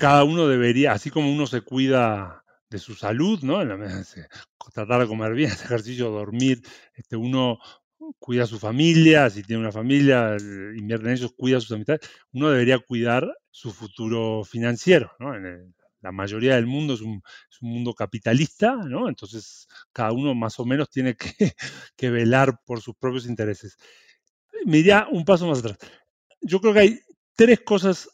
[0.00, 3.58] cada uno debería, así como uno se cuida de su salud, ¿no?
[4.74, 6.62] tratar de comer bien, hacer ejercicio, dormir,
[6.94, 7.58] este, uno
[8.18, 10.36] cuida a su familia, si tiene una familia,
[10.74, 12.00] invierte en ellos, cuida a sus amistades,
[12.32, 15.32] uno debería cuidar su futuro financiero, ¿no?
[16.00, 17.22] La mayoría del mundo es un,
[17.60, 19.06] mundo capitalista, ¿no?
[19.06, 21.28] Entonces cada uno más o menos tiene que,
[21.94, 23.76] que velar por sus propios intereses.
[24.64, 25.76] Me iría un paso más atrás.
[26.40, 27.00] Yo creo que hay
[27.36, 28.08] tres cosas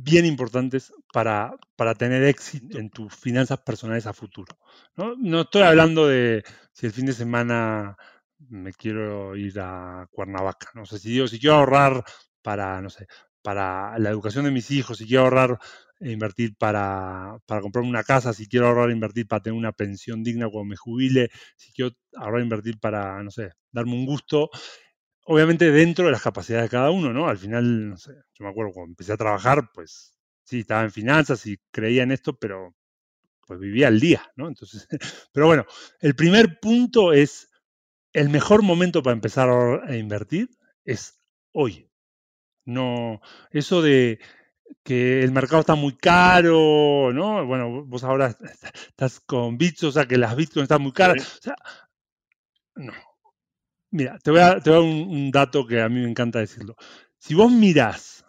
[0.00, 4.56] bien importantes para, para, tener éxito en tus finanzas personales a futuro.
[4.96, 5.16] ¿no?
[5.18, 7.96] no estoy hablando de si el fin de semana
[8.38, 10.70] me quiero ir a Cuernavaca.
[10.74, 12.04] No sé si digo, si quiero ahorrar
[12.42, 13.08] para, no sé,
[13.42, 15.58] para la educación de mis hijos, si quiero ahorrar
[15.98, 19.72] e invertir para, para comprarme una casa, si quiero ahorrar e invertir para tener una
[19.72, 24.06] pensión digna cuando me jubile, si quiero ahorrar e invertir para, no sé, darme un
[24.06, 24.48] gusto,
[25.28, 27.28] obviamente dentro de las capacidades de cada uno, ¿no?
[27.28, 30.90] Al final, no sé, yo me acuerdo cuando empecé a trabajar, pues sí, estaba en
[30.90, 32.74] finanzas y creía en esto, pero
[33.46, 34.48] pues vivía al día, ¿no?
[34.48, 34.88] Entonces,
[35.32, 35.66] pero bueno,
[36.00, 37.50] el primer punto es,
[38.14, 40.48] el mejor momento para empezar a invertir
[40.84, 41.20] es
[41.52, 41.90] hoy.
[42.64, 44.18] No, eso de
[44.82, 47.44] que el mercado está muy caro, ¿no?
[47.46, 48.34] Bueno, vos ahora
[48.88, 51.38] estás con bits, o sea, que las bitcoins están muy caras.
[51.38, 51.56] O sea,
[52.76, 52.94] no,
[53.90, 56.76] Mira, te voy a, dar un, dato que a mí me encanta decirlo.
[57.16, 58.26] Si vos mirás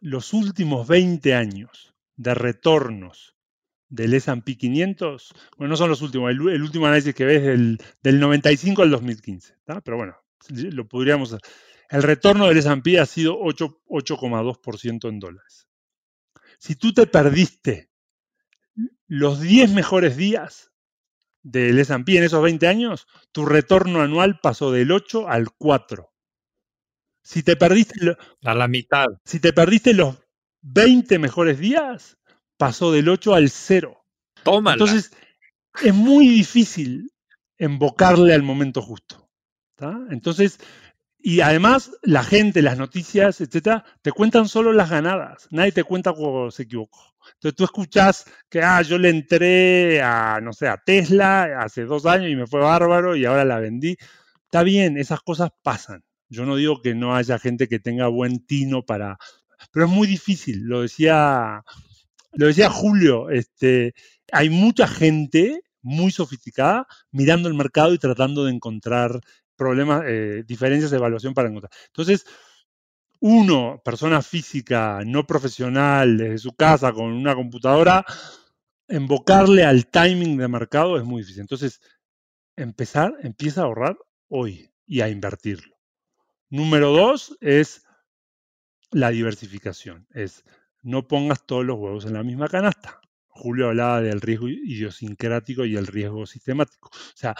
[0.00, 3.34] los últimos 20 años de retornos
[3.88, 8.20] del S&P 500, bueno, no son los últimos, el, último análisis que ves del, del
[8.20, 10.16] 95 al 2015, pero bueno,
[10.48, 11.36] lo podríamos...
[11.90, 15.68] El retorno del S&P ha sido 8,2% en dólares.
[16.58, 17.90] Si tú te perdiste
[19.06, 20.67] los 10 mejores días
[21.50, 26.12] del S&P en esos 20 años, tu retorno anual pasó del 8 al 4.
[27.22, 29.06] Si te perdiste a la mitad.
[29.24, 30.16] Si te perdiste los
[30.62, 32.18] 20 mejores días,
[32.56, 34.04] pasó del 8 al 0.
[34.42, 34.74] Tómala.
[34.74, 35.12] Entonces,
[35.82, 37.12] es muy difícil
[37.58, 39.28] invocarle al momento justo.
[40.10, 40.58] Entonces,
[41.20, 45.48] y además, la gente, las noticias, etcétera, te cuentan solo las ganadas.
[45.50, 47.00] Nadie te cuenta cuando se equivocó.
[47.34, 52.06] Entonces tú escuchás que, ah, yo le entré a, no sé, a Tesla hace dos
[52.06, 53.96] años y me fue bárbaro y ahora la vendí.
[54.44, 56.04] Está bien, esas cosas pasan.
[56.28, 59.18] Yo no digo que no haya gente que tenga buen tino para...
[59.72, 61.62] Pero es muy difícil, lo decía,
[62.32, 63.92] lo decía Julio, este,
[64.30, 69.20] hay mucha gente muy sofisticada mirando el mercado y tratando de encontrar
[69.58, 71.72] problemas, eh, diferencias de evaluación para encontrar.
[71.88, 72.24] Entonces,
[73.20, 78.04] uno, persona física, no profesional, desde su casa con una computadora,
[78.88, 81.42] invocarle al timing de mercado es muy difícil.
[81.42, 81.80] Entonces,
[82.56, 85.76] empezar, empieza a ahorrar hoy y a invertirlo.
[86.48, 87.82] Número dos es
[88.90, 90.06] la diversificación.
[90.14, 90.44] Es
[90.82, 93.00] no pongas todos los huevos en la misma canasta.
[93.26, 96.88] Julio hablaba del riesgo idiosincrático y el riesgo sistemático.
[96.88, 97.34] O sea,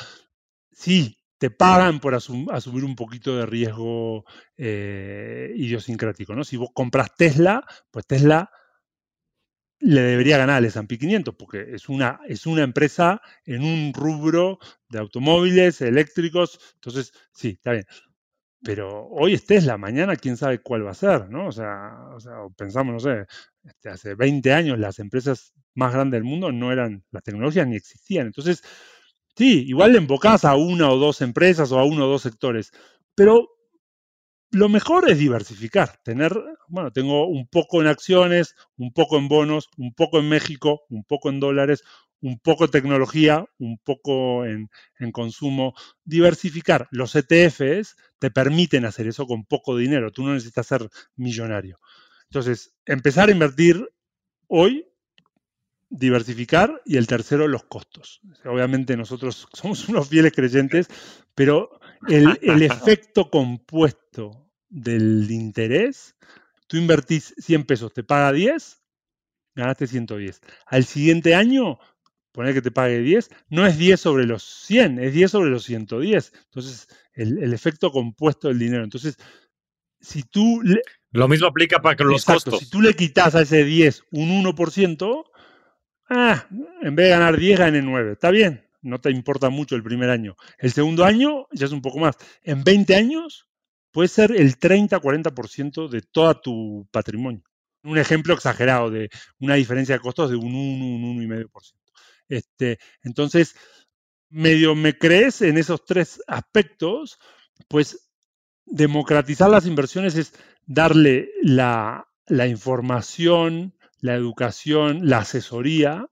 [0.71, 4.25] sí, te pagan por asumir un poquito de riesgo
[4.57, 6.45] eh, idiosincrático, ¿no?
[6.45, 8.51] Si vos compras Tesla, pues Tesla
[9.81, 14.59] le debería ganar al S&P 500 porque es una, es una empresa en un rubro
[14.89, 17.85] de automóviles eléctricos, entonces sí, está bien.
[18.61, 21.47] Pero hoy es Tesla, mañana quién sabe cuál va a ser, ¿no?
[21.47, 21.93] O sea,
[22.57, 23.27] pensamos, no sé,
[23.63, 27.77] este, hace 20 años las empresas más grandes del mundo no eran, las tecnologías ni
[27.77, 28.27] existían.
[28.27, 28.65] Entonces,
[29.39, 32.73] Sí, igual le embocás a una o dos empresas o a uno o dos sectores,
[33.15, 33.49] pero
[34.51, 36.33] lo mejor es diversificar, tener,
[36.67, 41.05] bueno, tengo un poco en acciones, un poco en bonos, un poco en México, un
[41.05, 41.85] poco en dólares,
[42.21, 44.69] un poco de tecnología, un poco en,
[45.13, 45.73] consumo,
[46.05, 46.89] diversificar.
[46.91, 51.79] Los ETFs te permiten hacer eso con poco dinero, tú no necesitas ser millonario.
[52.25, 53.89] Entonces, empezar a invertir
[54.49, 54.85] hoy,
[55.91, 58.21] diversificar y el tercero, los costos.
[58.45, 60.89] Obviamente nosotros somos unos fieles creyentes,
[61.35, 66.17] pero el, el efecto compuesto del interés,
[66.67, 68.83] tú invertís 100 pesos, te paga 10,
[69.55, 70.41] ganaste 110.
[70.67, 71.79] Al siguiente año
[72.33, 75.65] poner que te pague 10, no es 10 sobre los 100, es 10 sobre los
[75.65, 76.33] 110.
[76.45, 78.85] Entonces, el, efecto compuesto del dinero.
[78.85, 79.17] Entonces,
[80.01, 80.63] si tú...
[81.11, 82.61] Lo mismo aplica para los costos.
[82.61, 85.25] Si tú le quitas a ese 10 un 1%,
[86.09, 86.47] ah,
[86.83, 88.13] en vez de ganar 10, gane 9.
[88.13, 90.37] Está bien, no te importa mucho el primer año.
[90.59, 92.17] El segundo año ya es un poco más.
[92.43, 93.49] En 20 años
[93.93, 97.43] puede ser el 30-40% de todo tu patrimonio.
[97.83, 101.75] Un ejemplo exagerado de una diferencia de costos de un 1, un 1,5%.
[102.29, 103.55] Este, entonces,
[104.29, 107.19] medio me crees en esos tres aspectos,
[107.69, 108.11] pues
[108.67, 110.35] democratizar las inversiones es
[110.67, 112.07] darle la,
[112.47, 116.07] información, la educación, la asesoría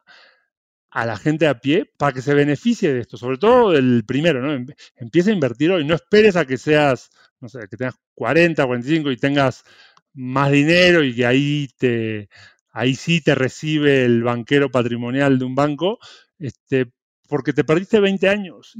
[0.91, 4.41] a la gente a pie para que se beneficie de esto, sobre todo el primero,
[4.41, 4.66] ¿no?
[4.97, 7.11] Empieza a invertir hoy, no esperes a que seas,
[7.41, 9.64] no sé, que tengas 40, 45 y tengas
[10.14, 12.28] más dinero y que ahí te,
[12.72, 15.99] ahí sí te recibe el banquero patrimonial de un banco,
[16.39, 16.93] este,
[17.28, 18.74] porque te perdiste 20 años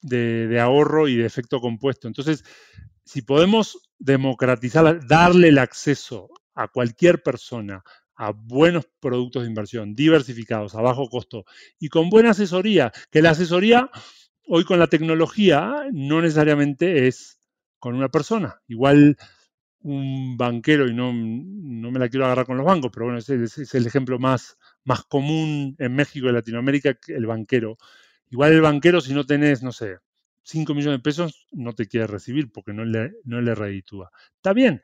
[0.00, 2.08] de, ahorro y de efecto compuesto.
[2.08, 2.44] Entonces,
[3.04, 7.82] si podemos democratizar, darle el acceso a cualquier persona
[8.20, 11.46] a buenos productos de inversión diversificados, a bajo costo
[11.78, 13.90] y con buena asesoría, que la asesoría
[14.46, 17.38] hoy con la tecnología no necesariamente es
[17.78, 18.60] con una persona.
[18.68, 19.16] Igual
[19.80, 23.42] un banquero, y no, no, me la quiero agarrar con los bancos, pero bueno, ese
[23.42, 27.78] es, el ejemplo más, más común en México y Latinoamérica, el banquero.
[28.28, 29.96] Igual el banquero, si no tenés, no sé,
[30.42, 34.10] 5 millones de pesos, no te quiere recibir porque no le, no le reditúa.
[34.36, 34.82] Está bien,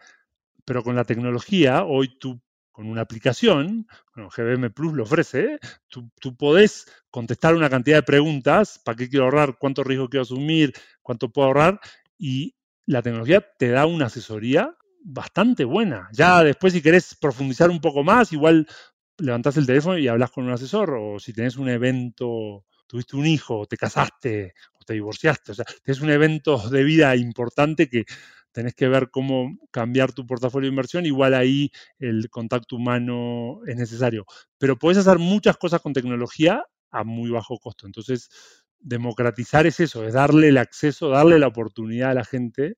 [0.65, 2.41] pero con la tecnología, hoy tú
[2.77, 5.59] con una aplicación, bueno, GBM Plus lo ofrece,
[5.89, 9.57] tú, tú, podés contestar una cantidad de preguntas, ¿para qué quiero ahorrar?
[9.59, 10.75] ¿Cuánto riesgo quiero asumir?
[11.01, 11.81] ¿Cuánto puedo ahorrar?
[12.19, 12.55] Y
[12.85, 16.11] la tecnología te da una asesoría bastante buena.
[16.13, 18.69] Ya después, si querés profundizar un poco más, igual
[19.17, 23.27] levantás el teléfono y hablas con un asesor, o si tenés un evento, tuviste un
[23.27, 28.05] hijo, te casaste, o te divorciaste, o sea, tenés un evento de vida importante que
[28.57, 33.77] tenés que ver cómo cambiar tu portafolio de inversión, igual ahí el contacto humano es
[33.77, 34.25] necesario.
[34.57, 37.85] Pero puedes hacer muchas cosas con tecnología a muy bajo costo.
[37.85, 38.31] Entonces,
[38.81, 42.77] democratizar es eso, es darle el acceso, darle la oportunidad a la gente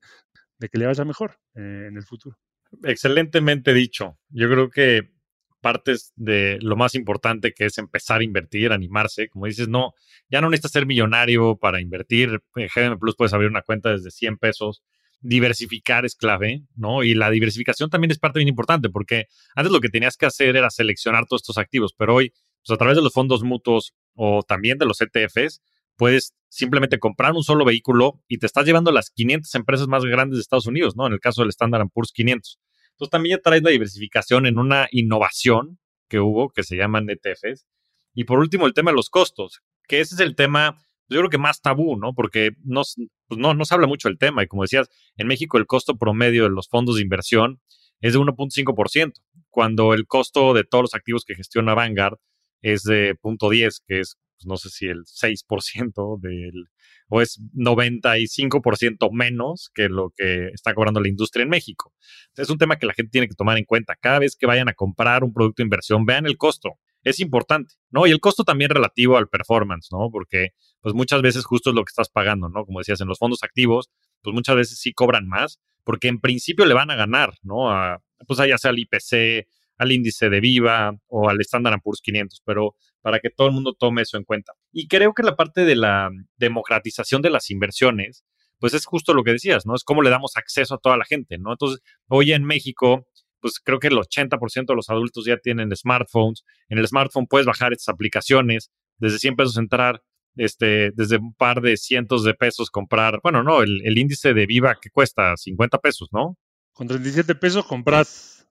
[0.59, 2.37] de que le vaya mejor eh, en el futuro.
[2.83, 4.19] Excelentemente dicho.
[4.31, 5.13] Yo creo que
[5.61, 9.29] partes de lo más importante que es empezar a invertir, animarse.
[9.29, 9.93] Como dices, no,
[10.29, 12.41] ya no necesitas ser millonario para invertir.
[12.57, 14.83] En GDM Plus puedes abrir una cuenta desde 100 pesos.
[15.21, 17.03] Diversificar es clave, ¿no?
[17.03, 20.57] Y la diversificación también es parte bien importante porque antes lo que tenías que hacer
[20.57, 22.33] era seleccionar todos estos activos, pero hoy,
[22.65, 25.61] pues a través de los fondos mutuos o también de los ETFs,
[25.97, 30.39] puedes simplemente comprar un solo vehículo y te estás llevando las 500 empresas más grandes
[30.39, 31.07] de Estados Unidos, ¿no?
[31.07, 32.59] En el caso del Standard Poor's 500.
[32.93, 37.67] Entonces también ya traes la diversificación en una innovación que hubo, que se llaman ETFs.
[38.15, 40.79] Y por último, el tema de los costos, que ese es el tema,
[41.09, 42.15] yo creo que más tabú, ¿no?
[42.15, 42.83] Porque no,
[43.27, 44.43] pues no, no se habla mucho del tema.
[44.43, 47.61] Y como decías, en México el costo promedio de los fondos de inversión
[48.01, 49.13] es de 1.5%,
[49.51, 52.19] cuando el costo de todos los activos que gestiona Vanguard
[52.63, 56.69] es de 0.10, que es pues, no sé si el 6% del,
[57.09, 61.93] o es 95% menos que lo que está cobrando la industria en México.
[62.37, 63.97] Es un tema que la gente tiene que tomar en cuenta.
[64.01, 66.79] Cada vez que vayan a comprar un producto de inversión, vean el costo.
[67.09, 68.07] Es importante, ¿no?
[68.07, 70.11] Y el costo también relativo al performance, ¿no?
[70.11, 70.51] Porque,
[70.81, 72.65] pues muchas veces justo es lo que estás pagando, ¿no?
[72.65, 73.91] Como decías, en los fondos activos,
[74.23, 77.71] pues muchas veces sí cobran más, porque en principio le van a ganar, ¿no?
[77.71, 79.47] A, pues ya sea al IPC,
[79.79, 83.75] al índice de Viva o al Standard Poor's 500, pero para que todo el mundo
[83.79, 84.53] tome eso en cuenta.
[84.73, 88.25] Y creo que la parte de la democratización de las inversiones,
[88.59, 89.75] pues es justo lo que decías, ¿no?
[89.75, 91.53] Es cómo le damos acceso a toda la gente, ¿no?
[91.53, 93.07] Entonces, hoy en México,
[93.41, 96.45] pues creo que el 80% de los adultos ya tienen smartphones.
[96.69, 100.03] En el smartphone puedes bajar estas aplicaciones, desde 100 pesos entrar,
[100.37, 104.47] este, desde un par de cientos de pesos comprar, bueno, no, el, el índice de
[104.47, 106.37] Viva que cuesta 50 pesos, ¿no?
[106.73, 108.47] Con 37 pesos compras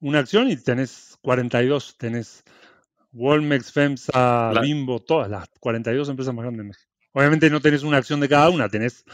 [0.00, 2.44] una acción y tenés 42, tenés
[3.12, 6.90] Walmex, FEMSA, Bimbo, todas las 42 empresas más grandes de México.
[7.12, 9.04] Obviamente no tenés una acción de cada una, tenés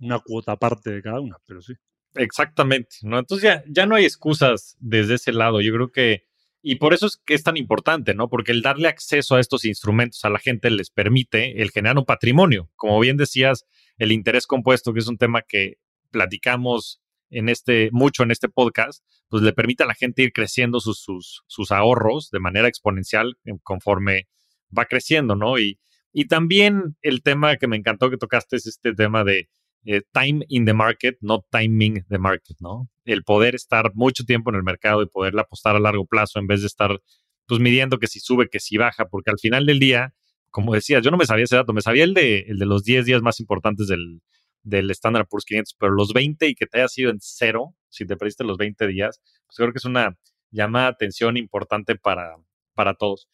[0.00, 1.74] una cuota aparte de cada una, pero sí.
[2.18, 3.18] Exactamente, ¿no?
[3.18, 5.60] Entonces ya, ya no hay excusas desde ese lado.
[5.60, 6.24] Yo creo que
[6.62, 8.28] Y por eso es que es tan importante, ¿no?
[8.28, 12.04] Porque el darle acceso a estos instrumentos a la gente les permite el generar un
[12.04, 12.68] patrimonio.
[12.76, 13.64] Como bien decías,
[13.98, 15.78] el interés compuesto, que es un tema que
[16.10, 17.00] platicamos
[17.30, 20.98] en este, mucho en este podcast, pues le permite a la gente ir creciendo sus,
[21.00, 24.28] sus, sus ahorros de manera exponencial conforme
[24.76, 25.58] va creciendo, ¿no?
[25.58, 25.78] Y,
[26.12, 29.48] y también el tema que me encantó que tocaste es este tema de
[29.84, 32.88] eh, time in the market, no timing the market, ¿no?
[33.04, 36.46] El poder estar mucho tiempo en el mercado y poderle apostar a largo plazo en
[36.46, 37.00] vez de estar
[37.46, 40.14] pues midiendo que si sube, que si baja, porque al final del día,
[40.50, 42.84] como decías, yo no me sabía ese dato, me sabía el de, el de los
[42.84, 44.20] 10 días más importantes del,
[44.62, 48.06] del Standard Poor's 500, pero los 20 y que te haya sido en cero, si
[48.06, 50.18] te perdiste los 20 días, pues creo que es una
[50.50, 52.36] llamada de atención importante para,
[52.74, 53.28] para todos.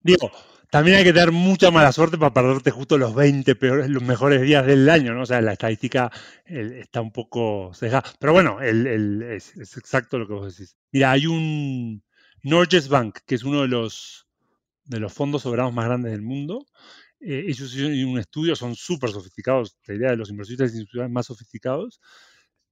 [0.00, 0.30] Digo,
[0.70, 4.42] también hay que tener mucha mala suerte para perderte justo los 20 peores, los mejores
[4.42, 5.22] días del año, ¿no?
[5.22, 6.12] O sea, la estadística
[6.44, 8.04] está un poco cejada.
[8.18, 10.76] Pero bueno, es, exacto lo que vos decís.
[10.92, 12.02] Mira, hay un
[12.42, 14.26] Norges Bank, que es uno de los,
[14.84, 16.66] de los fondos soberanos más grandes del mundo.
[17.20, 21.26] Eh, ellos hicieron un estudio, son súper sofisticados, la idea de los inversionistas institucionales más
[21.26, 22.00] sofisticados.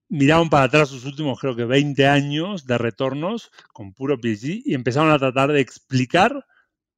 [0.09, 4.75] Miraron para atrás sus últimos, creo que 20 años de retornos con puro PhD y
[4.75, 6.45] empezaron a tratar de explicar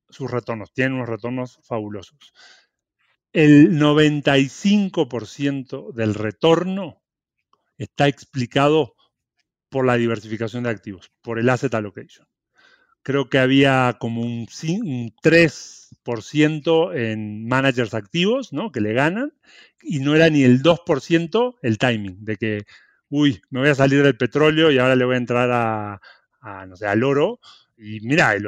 [0.09, 2.33] sus retornos, tienen unos retornos fabulosos.
[3.33, 7.03] El 95% del retorno
[7.77, 8.95] está explicado
[9.69, 12.27] por la diversificación de activos, por el asset allocation.
[13.03, 18.73] Creo que había como un, 3% en managers activos, ¿no?
[18.73, 19.33] Que le ganan,
[19.83, 22.65] y no era ni el 2% el timing, de que,
[23.09, 26.01] uy, me voy a salir del petróleo y ahora le voy a entrar a,
[26.41, 27.41] a no sé, al oro,
[27.79, 28.41] y mira, y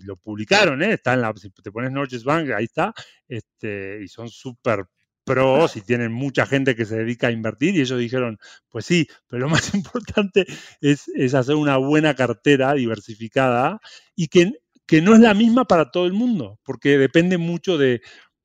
[0.00, 0.92] lo, publicaron, ¿eh?
[0.94, 2.94] Está en la, si te pones Norges Bank, ahí está,
[3.28, 4.86] este, y son súper
[5.24, 9.08] pros y tienen mucha gente que se dedica a invertir y ellos dijeron, pues sí,
[9.26, 10.46] pero lo más importante
[10.80, 13.80] es, hacer una buena cartera diversificada
[14.14, 14.52] y que,
[14.86, 18.02] que no es la misma para todo el mundo, porque depende mucho de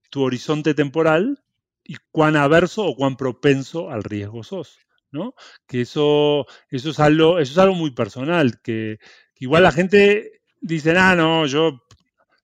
[0.10, 1.44] tu horizonte temporal
[1.84, 4.80] y cuán averso o cuán propenso al riesgo sos.
[5.12, 5.36] ¿no?
[5.68, 8.98] Que eso, eso, es algo, eso es algo muy personal, que,
[9.42, 11.84] igual la gente dice, ah, no, yo,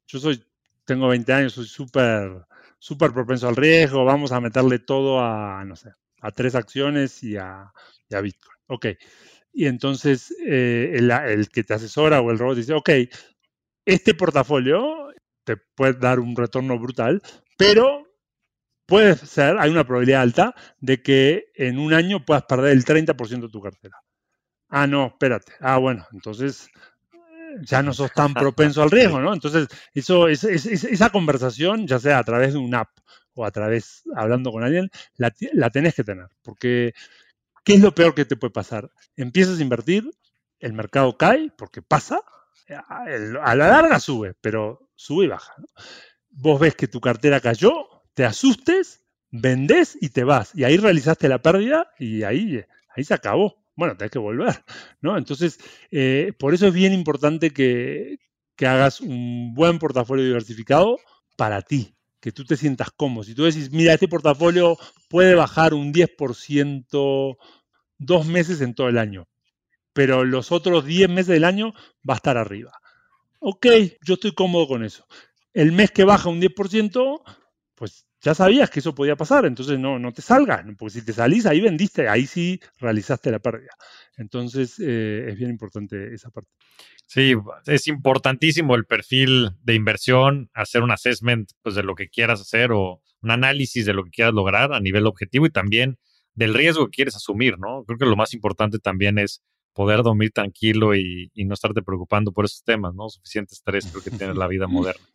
[0.07, 0.43] yo soy,
[0.83, 2.45] tengo 20 años, soy súper,
[2.79, 5.91] súper propenso al riesgo, vamos a meterle todo a, no sé,
[6.21, 7.71] a tres acciones y a,
[8.09, 8.57] Bitcoin.
[8.67, 8.85] Ok.
[9.53, 12.89] Y entonces eh, el, que te asesora o el robot dice, ok,
[13.85, 17.21] este portafolio te puede dar un retorno brutal,
[17.57, 18.07] pero
[18.87, 23.41] puede ser, hay una probabilidad alta de que en un año puedas perder el 30%
[23.41, 23.97] de tu cartera.
[24.69, 25.53] Ah, no, espérate.
[25.59, 26.69] Ah, bueno, entonces
[27.13, 29.33] eh, ya no sos tan propenso al riesgo, ¿no?
[29.33, 32.97] Entonces, eso, es, esa conversación, ya sea a través de una app
[33.33, 36.27] o a través hablando con alguien, la, la tenés que tener.
[36.41, 36.93] Porque,
[37.63, 38.91] ¿qué es lo peor que te puede pasar?
[39.15, 40.09] Empiezas a invertir,
[40.59, 42.19] el mercado cae, porque pasa,
[42.69, 45.53] a la larga sube, pero sube y baja.
[46.29, 50.53] Vos ves que tu cartera cayó, te asustes, vendés y te vas.
[50.53, 52.63] Y ahí realizaste la pérdida y ahí,
[52.95, 53.55] ahí se acabó.
[53.77, 54.65] Bueno, tenés que volver,
[55.01, 55.17] ¿no?
[55.17, 55.59] Entonces,
[55.91, 58.17] eh, por eso es bien importante que,
[58.59, 60.97] hagas un buen portafolio diversificado
[61.37, 63.23] para ti, que tú te sientas cómodo.
[63.23, 67.37] Si tú decís, mira, este portafolio puede bajar un 10%
[67.99, 69.27] dos meses en todo el año,
[69.93, 71.73] pero los otros 10 meses del año
[72.09, 72.71] va a estar arriba.
[73.37, 73.67] Ok,
[74.03, 75.05] yo estoy cómodo con eso.
[75.53, 77.21] El mes que baja un 10%,
[77.75, 81.13] pues ya sabías que eso podía pasar, entonces no, no te salgas, porque si te
[81.13, 83.71] salís, ahí vendiste, ahí sí realizaste la pérdida.
[84.17, 86.49] Entonces eh, es bien importante esa parte.
[87.05, 87.35] Sí,
[87.67, 92.71] es importantísimo el perfil de inversión, hacer un assessment pues, de lo que quieras hacer
[92.71, 95.97] o un análisis de lo que quieras lograr a nivel objetivo y también
[96.33, 97.83] del riesgo que quieres asumir, ¿no?
[97.85, 99.41] Creo que lo más importante también es
[99.73, 103.09] poder dormir tranquilo y, y no estarte preocupando por esos temas, ¿no?
[103.09, 105.05] Suficiente estrés creo que tiene la vida moderna.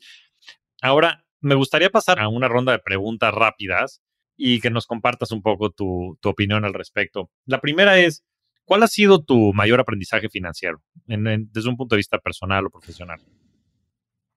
[0.80, 4.00] Ahora, me gustaría pasar a una ronda de preguntas rápidas
[4.36, 7.30] y que nos compartas un poco tu, opinión al respecto.
[7.44, 8.24] La primera es,
[8.64, 13.20] ¿cuál ha sido tu mayor aprendizaje financiero desde un punto de vista personal o profesional?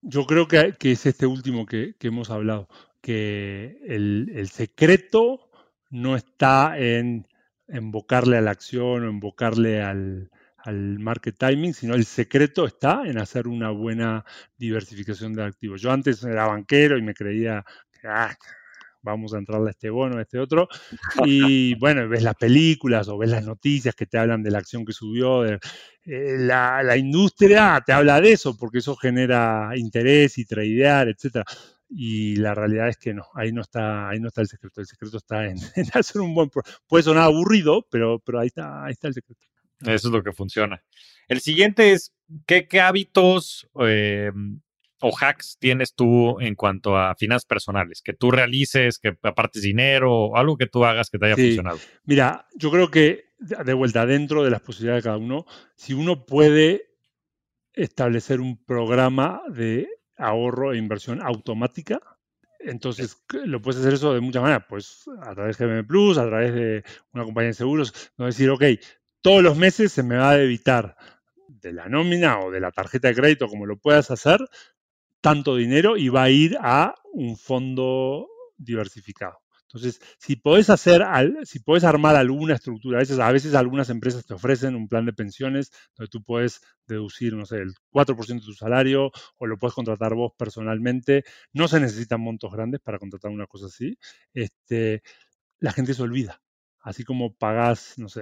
[0.02, 2.68] Yo creo que, es este último que, hemos hablado,
[3.02, 5.50] que el, secreto
[5.90, 7.28] no está en
[7.68, 10.30] invocarle a la acción o invocarle al,
[10.66, 14.26] al market timing, sino el secreto está en hacer una buena
[14.58, 15.82] diversificación de activos.
[15.82, 18.36] Yo antes era banquero y me creía que ah,
[19.06, 20.68] vamos a entrarle a este bono, a este otro,
[21.24, 24.84] y bueno, ves las películas o ves las noticias que te hablan de la acción
[24.84, 25.60] que subió, eh,
[26.06, 31.46] la, industria te habla de eso, porque eso genera interés y tradear, etcétera.
[31.88, 34.82] Y la realidad es que no, ahí no está, ahí no está el secreto.
[34.82, 35.58] El secreto está en,
[35.94, 36.50] hacer un buen.
[36.88, 39.46] Puede sonar aburrido, pero, pero ahí está, ahí está el secreto.
[39.82, 40.84] Eso es lo que funciona.
[41.28, 42.14] El siguiente es,
[42.46, 44.62] ¿qué, hábitos em,
[45.02, 48.02] o hacks tienes tú en cuanto a finanzas personales?
[48.02, 51.80] Que tú realices, que apartes dinero, o algo que tú hagas que te haya funcionado.
[52.04, 55.46] Mira, yo creo que de vuelta, dentro de las posibilidades de cada uno,
[55.76, 56.96] si uno puede
[57.74, 62.00] establecer un programa de ahorro e inversión automática,
[62.60, 66.26] entonces, lo puedes hacer eso de muchas maneras, pues a través de GM Plus, a
[66.26, 68.64] través de una compañía de seguros, no decir, ok,
[69.26, 70.96] todos los meses se me va a debitar
[71.48, 74.40] de la nómina o de la tarjeta de crédito, como lo puedas hacer,
[75.20, 79.40] tanto dinero y va a ir a un fondo diversificado.
[79.64, 81.04] Entonces, si podés hacer,
[81.44, 85.08] si podés armar alguna estructura, a veces, a veces algunas empresas te ofrecen un plan
[85.08, 89.58] de pensiones donde tú puedes deducir, no sé, el 4% de tu salario o lo
[89.58, 91.24] puedes contratar vos personalmente.
[91.52, 93.98] No se necesitan montos grandes para contratar una cosa así.
[94.36, 95.02] Este,
[95.58, 96.44] la gente se olvida.
[96.80, 98.22] Así como pagás, no sé,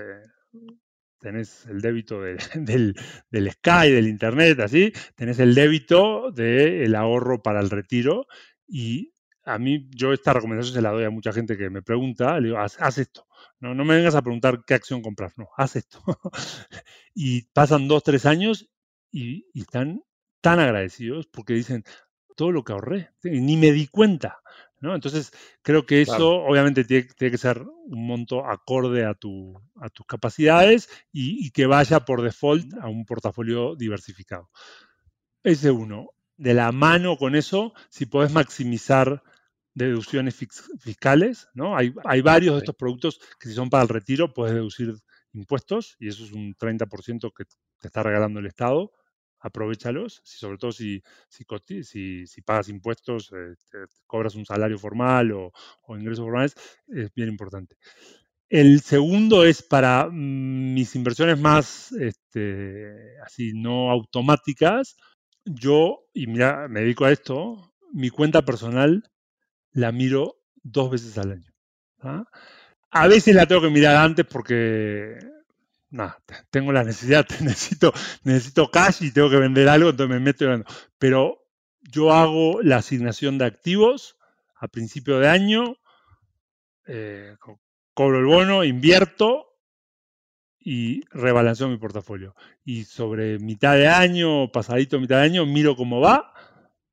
[1.24, 2.21] tenés el débito
[2.55, 2.95] del,
[3.32, 8.28] del, Sky, del Internet, así, tenés el débito del ahorro para el retiro
[8.67, 9.13] y
[9.45, 12.47] a mí, yo esta recomendación se la doy a mucha gente que me pregunta, le
[12.47, 13.28] digo, haz, esto.
[13.59, 16.01] No, no me vengas a preguntar qué acción comprar, no, haz esto.
[17.13, 18.69] y pasan dos, tres años
[19.11, 20.01] y, están
[20.41, 21.84] tan agradecidos porque dicen,
[22.36, 24.41] todo lo que ahorré, ni me di cuenta.
[24.84, 24.93] ¿No?
[24.95, 25.31] Entonces,
[25.61, 30.89] creo que eso obviamente tiene, que ser un monto acorde a, tu, a tus capacidades
[31.13, 34.49] y, y, que vaya por default a un portafolio diversificado.
[35.41, 36.09] Ese uno.
[36.36, 39.23] De la mano con eso, si podés maximizar
[39.73, 40.36] deducciones
[40.79, 41.77] fiscales, ¿no?
[41.77, 44.95] Hay, hay varios de estos productos que si son para el retiro puedes deducir
[45.31, 48.91] impuestos y eso es un 30% que te está regalando el Estado.
[49.46, 53.56] Aprovechalos, si, sobre todo si, si, si, pagas impuestos, eh,
[54.08, 55.52] cobras un salario formal o,
[55.89, 56.56] ingresos formales,
[56.88, 57.76] es bien importante.
[58.48, 64.96] El segundo es para mm, mis inversiones más este, así no automáticas.
[65.44, 69.04] Yo, y mira, me dedico a esto, mi cuenta personal
[69.74, 71.54] la miro dos veces al año.
[72.00, 72.24] ¿ah?
[72.91, 75.18] A veces la tengo que mirar antes porque
[75.94, 76.20] nada,
[76.50, 80.64] tengo la necesidad, necesito, necesito cash y tengo que vender algo, entonces me meto y
[80.98, 81.46] Pero
[81.82, 84.18] yo hago la asignación de activos
[84.56, 85.78] a principio de año,
[86.88, 87.36] eh,
[87.94, 89.48] cobro el bono, invierto
[90.60, 92.36] y rebalanceo mi portafolio.
[92.64, 96.34] Y sobre mitad de año, pasadito mitad de año, miro cómo va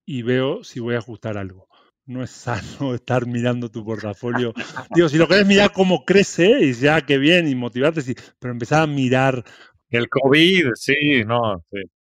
[0.05, 1.71] y veo si voy a ajustar algo
[2.11, 2.61] no es sano
[2.95, 4.53] estar mirando tu portafolio.
[4.95, 8.53] Digo, si lo querés mirar cómo crece, y ya que bien, y motivarte, sí, pero
[8.53, 9.45] empezar a mirar.
[9.89, 11.65] El COVID, sí, no.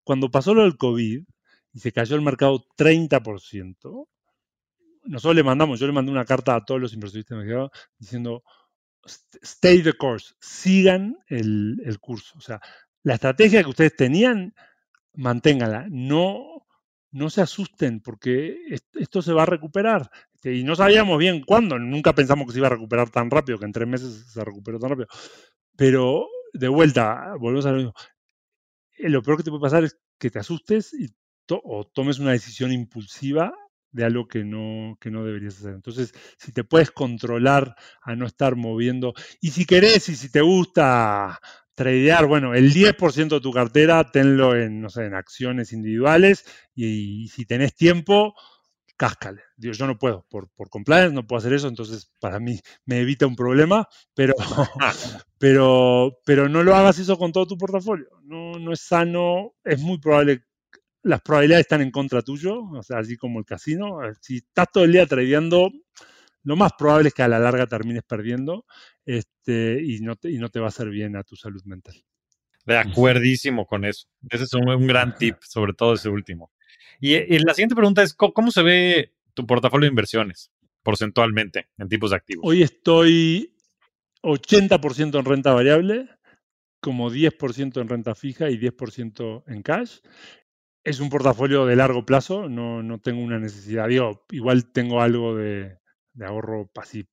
[0.05, 1.22] Cuando pasó lo del COVID
[1.72, 4.07] y se cayó el mercado 30%,
[5.05, 7.44] nosotros le mandamos, yo le mandé una carta a todos los inversionistas
[7.99, 8.42] diciendo,
[9.42, 12.36] stay the course, sigan el, el curso.
[12.38, 12.61] O sea,
[13.03, 14.55] la estrategia que ustedes tenían,
[15.14, 15.86] manténganla.
[15.90, 16.65] No
[17.12, 18.59] no se asusten porque
[18.94, 20.11] esto se va a recuperar.
[20.34, 23.59] Este, y no sabíamos bien cuándo, nunca pensamos que se iba a recuperar tan rápido,
[23.59, 25.09] que en tres meses se recuperó tan rápido.
[25.76, 27.94] Pero de vuelta, volvemos a lo mismo.
[28.98, 31.09] Eh, lo peor que te puede pasar es que te asustes y
[31.48, 33.52] o tomes una decisión impulsiva
[33.92, 35.74] de algo que no, que no deberías hacer.
[35.74, 40.40] Entonces, si te puedes controlar a no estar moviendo, y si querés y si te
[40.40, 41.40] gusta
[41.76, 47.28] tradear, bueno, el 10% de tu cartera tenlo en, no sé, en acciones individuales y,
[47.28, 48.34] si tenés tiempo,
[48.96, 49.42] cáscale.
[49.56, 53.00] Dios, yo no puedo, por, por compliance no puedo hacer eso, entonces para mí me
[53.00, 54.34] evita un problema, pero,
[55.38, 58.08] pero, pero no lo hagas eso con todo tu portafolio.
[58.22, 60.44] No, no es sano, es muy probable,
[61.02, 63.98] las probabilidades están en contra tuyo, o sea, así como el casino.
[64.22, 65.70] Si estás todo el día tradeando,
[66.47, 68.66] lo más probable es que a la larga termines perdiendo
[69.05, 71.97] este, y, no te, y no te va a hacer bien a tu salud mental.
[72.64, 74.07] De acuerdísimo con eso.
[74.30, 76.53] Ese es un, gran tip, sobre todo ese último.
[77.01, 80.53] Y, la siguiente pregunta es, ¿cómo, se ve tu portafolio de inversiones
[80.84, 82.44] porcentualmente en tipos de activos?
[82.47, 83.57] Hoy estoy
[84.22, 86.09] 80% en renta variable,
[86.78, 89.99] como 10% en renta fija y 10% en cash.
[90.84, 93.88] Es un portafolio de largo plazo, no, no tengo una necesidad.
[93.88, 95.78] Digo, igual tengo algo de,
[96.16, 97.06] de ahorro así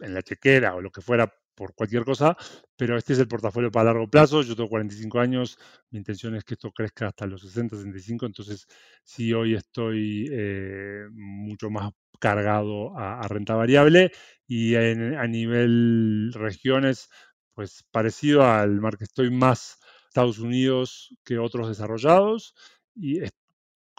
[0.00, 2.36] en la chequera o lo que fuera por cualquier cosa,
[2.76, 4.42] pero este es el portafolio para largo plazo.
[4.42, 5.58] Yo tengo 45 años,
[5.90, 8.66] mi intención es que esto crezca hasta los 60, 65, entonces
[9.04, 14.10] sí hoy estoy eh, mucho más cargado a, renta variable
[14.46, 17.10] y a nivel regiones,
[17.54, 22.54] pues parecido al mar que estoy más Estados Unidos que otros desarrollados
[22.94, 23.20] y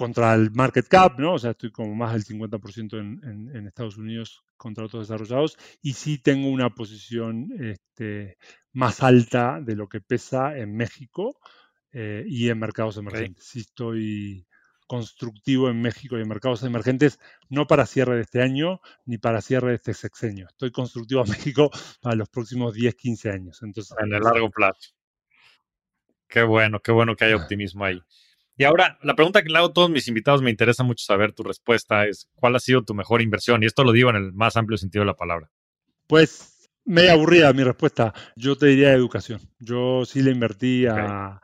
[0.01, 1.33] contra el market cap, ¿no?
[1.35, 5.93] O sea, estoy como más del 50% en, en, Estados Unidos contra otros desarrollados y
[5.93, 8.39] sí tengo una posición este,
[8.73, 11.37] más alta de lo que pesa en México
[11.91, 13.45] eh, y en mercados emergentes.
[13.45, 14.47] Sí estoy
[14.87, 19.43] constructivo en México y en mercados emergentes, no para cierre de este año ni para
[19.43, 20.47] cierre de este sexenio.
[20.47, 21.69] Estoy constructivo en México
[22.01, 23.61] para los próximos 10, 15 años.
[23.61, 24.95] Entonces, en el largo plazo.
[26.27, 28.01] Qué bueno, qué bueno que hay optimismo ahí.
[28.61, 31.33] Y ahora, la pregunta que le hago a todos mis invitados, me interesa mucho saber
[31.33, 33.63] tu respuesta, es ¿cuál ha sido tu mejor inversión?
[33.63, 35.49] Y esto lo digo en el más amplio sentido de la palabra.
[36.05, 38.13] Pues media aburrida mi respuesta.
[38.35, 39.41] Yo te diría educación.
[39.57, 41.41] Yo sí le invertí a,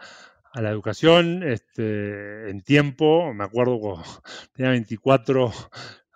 [0.53, 3.33] la educación este, en tiempo.
[3.33, 4.03] Me acuerdo cuando
[4.53, 5.51] tenía 24,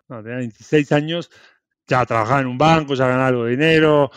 [0.08, 1.32] no, tenía 26 años.
[1.88, 4.12] Ya trabajaba en un banco, ya ganaba algo de dinero,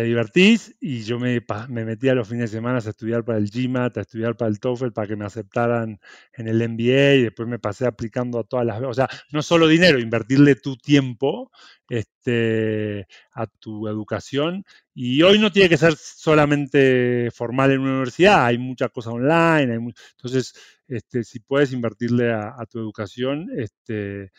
[0.00, 3.36] te divertís y yo me, me metí a los fines de semana a estudiar para
[3.36, 6.00] el GMAT, a estudiar para el TOEFL, para que me aceptaran
[6.32, 8.80] en el MBA y después me pasé aplicando a todas las...
[8.82, 11.50] O sea, no solo dinero, invertirle tu tiempo
[11.90, 14.64] este, a tu educación.
[14.94, 19.92] Y hoy no tiene que ser solamente formal en una universidad, hay mucha cosa online.
[20.12, 20.54] Entonces,
[20.88, 24.32] este, si puedes invertirle a, tu educación, este,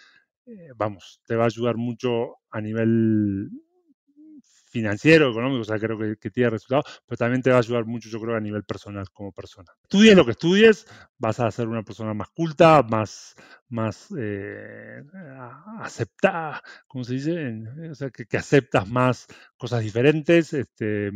[0.48, 3.48] eh, vamos, te va a ayudar mucho a nivel
[4.72, 8.10] financiero, económico, o sea, creo que, tiene resultados, pero también te va a ayudar mucho,
[8.10, 9.72] yo creo, a nivel personal como persona.
[9.84, 13.36] Estudies lo que estudies, vas a ser una persona más culta, más,
[13.70, 15.04] más eh,
[15.80, 17.54] aceptada, ¿cómo se dice?
[17.92, 21.12] O sea, que, aceptas más cosas diferentes, este,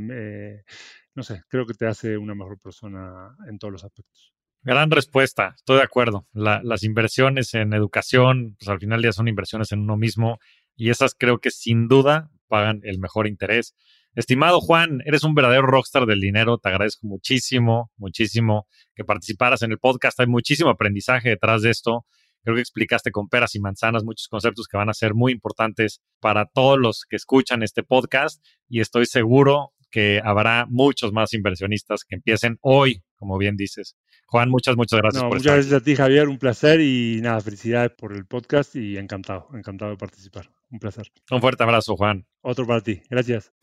[1.16, 4.34] no sé, creo que te hace una mejor persona en todos los aspectos.
[4.62, 6.28] Gran respuesta, estoy de acuerdo.
[6.34, 10.40] las inversiones en educación, pues al final ya son inversiones en uno mismo
[10.76, 13.76] y esas creo que sin duda pagan el mejor interés.
[14.16, 16.58] Estimado Juan, eres un verdadero rockstar del dinero.
[16.58, 20.20] Te agradezco muchísimo, muchísimo que participaras en el podcast.
[20.22, 22.06] Hay muchísimo aprendizaje detrás de esto.
[22.46, 26.00] Creo que explicaste con peras y manzanas muchos conceptos que van a ser muy importantes
[26.22, 32.04] para todos los que escuchan este podcast y estoy seguro que habrá muchos más inversionistas
[32.04, 33.96] que empiecen hoy, como bien dices.
[34.28, 36.28] Juan, muchas, muchas gracias por Muchas gracias a ti, Javier.
[36.28, 40.50] Un placer y nada, felicidades por el podcast y encantado, encantado de participar.
[40.70, 41.08] Un placer.
[41.32, 42.26] Un fuerte abrazo, Juan.
[42.42, 43.04] Otro para ti.
[43.10, 43.54] Gracias.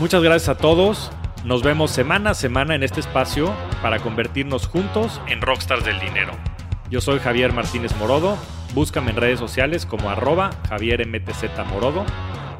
[0.00, 1.12] Muchas gracias a todos.
[1.44, 6.32] Nos vemos semana a semana en este espacio para convertirnos juntos en rockstars del dinero.
[6.90, 8.36] Yo soy Javier Martínez Morodo.
[8.74, 11.06] Búscame en redes sociales como arroba Javier
[11.70, 12.04] Morodo.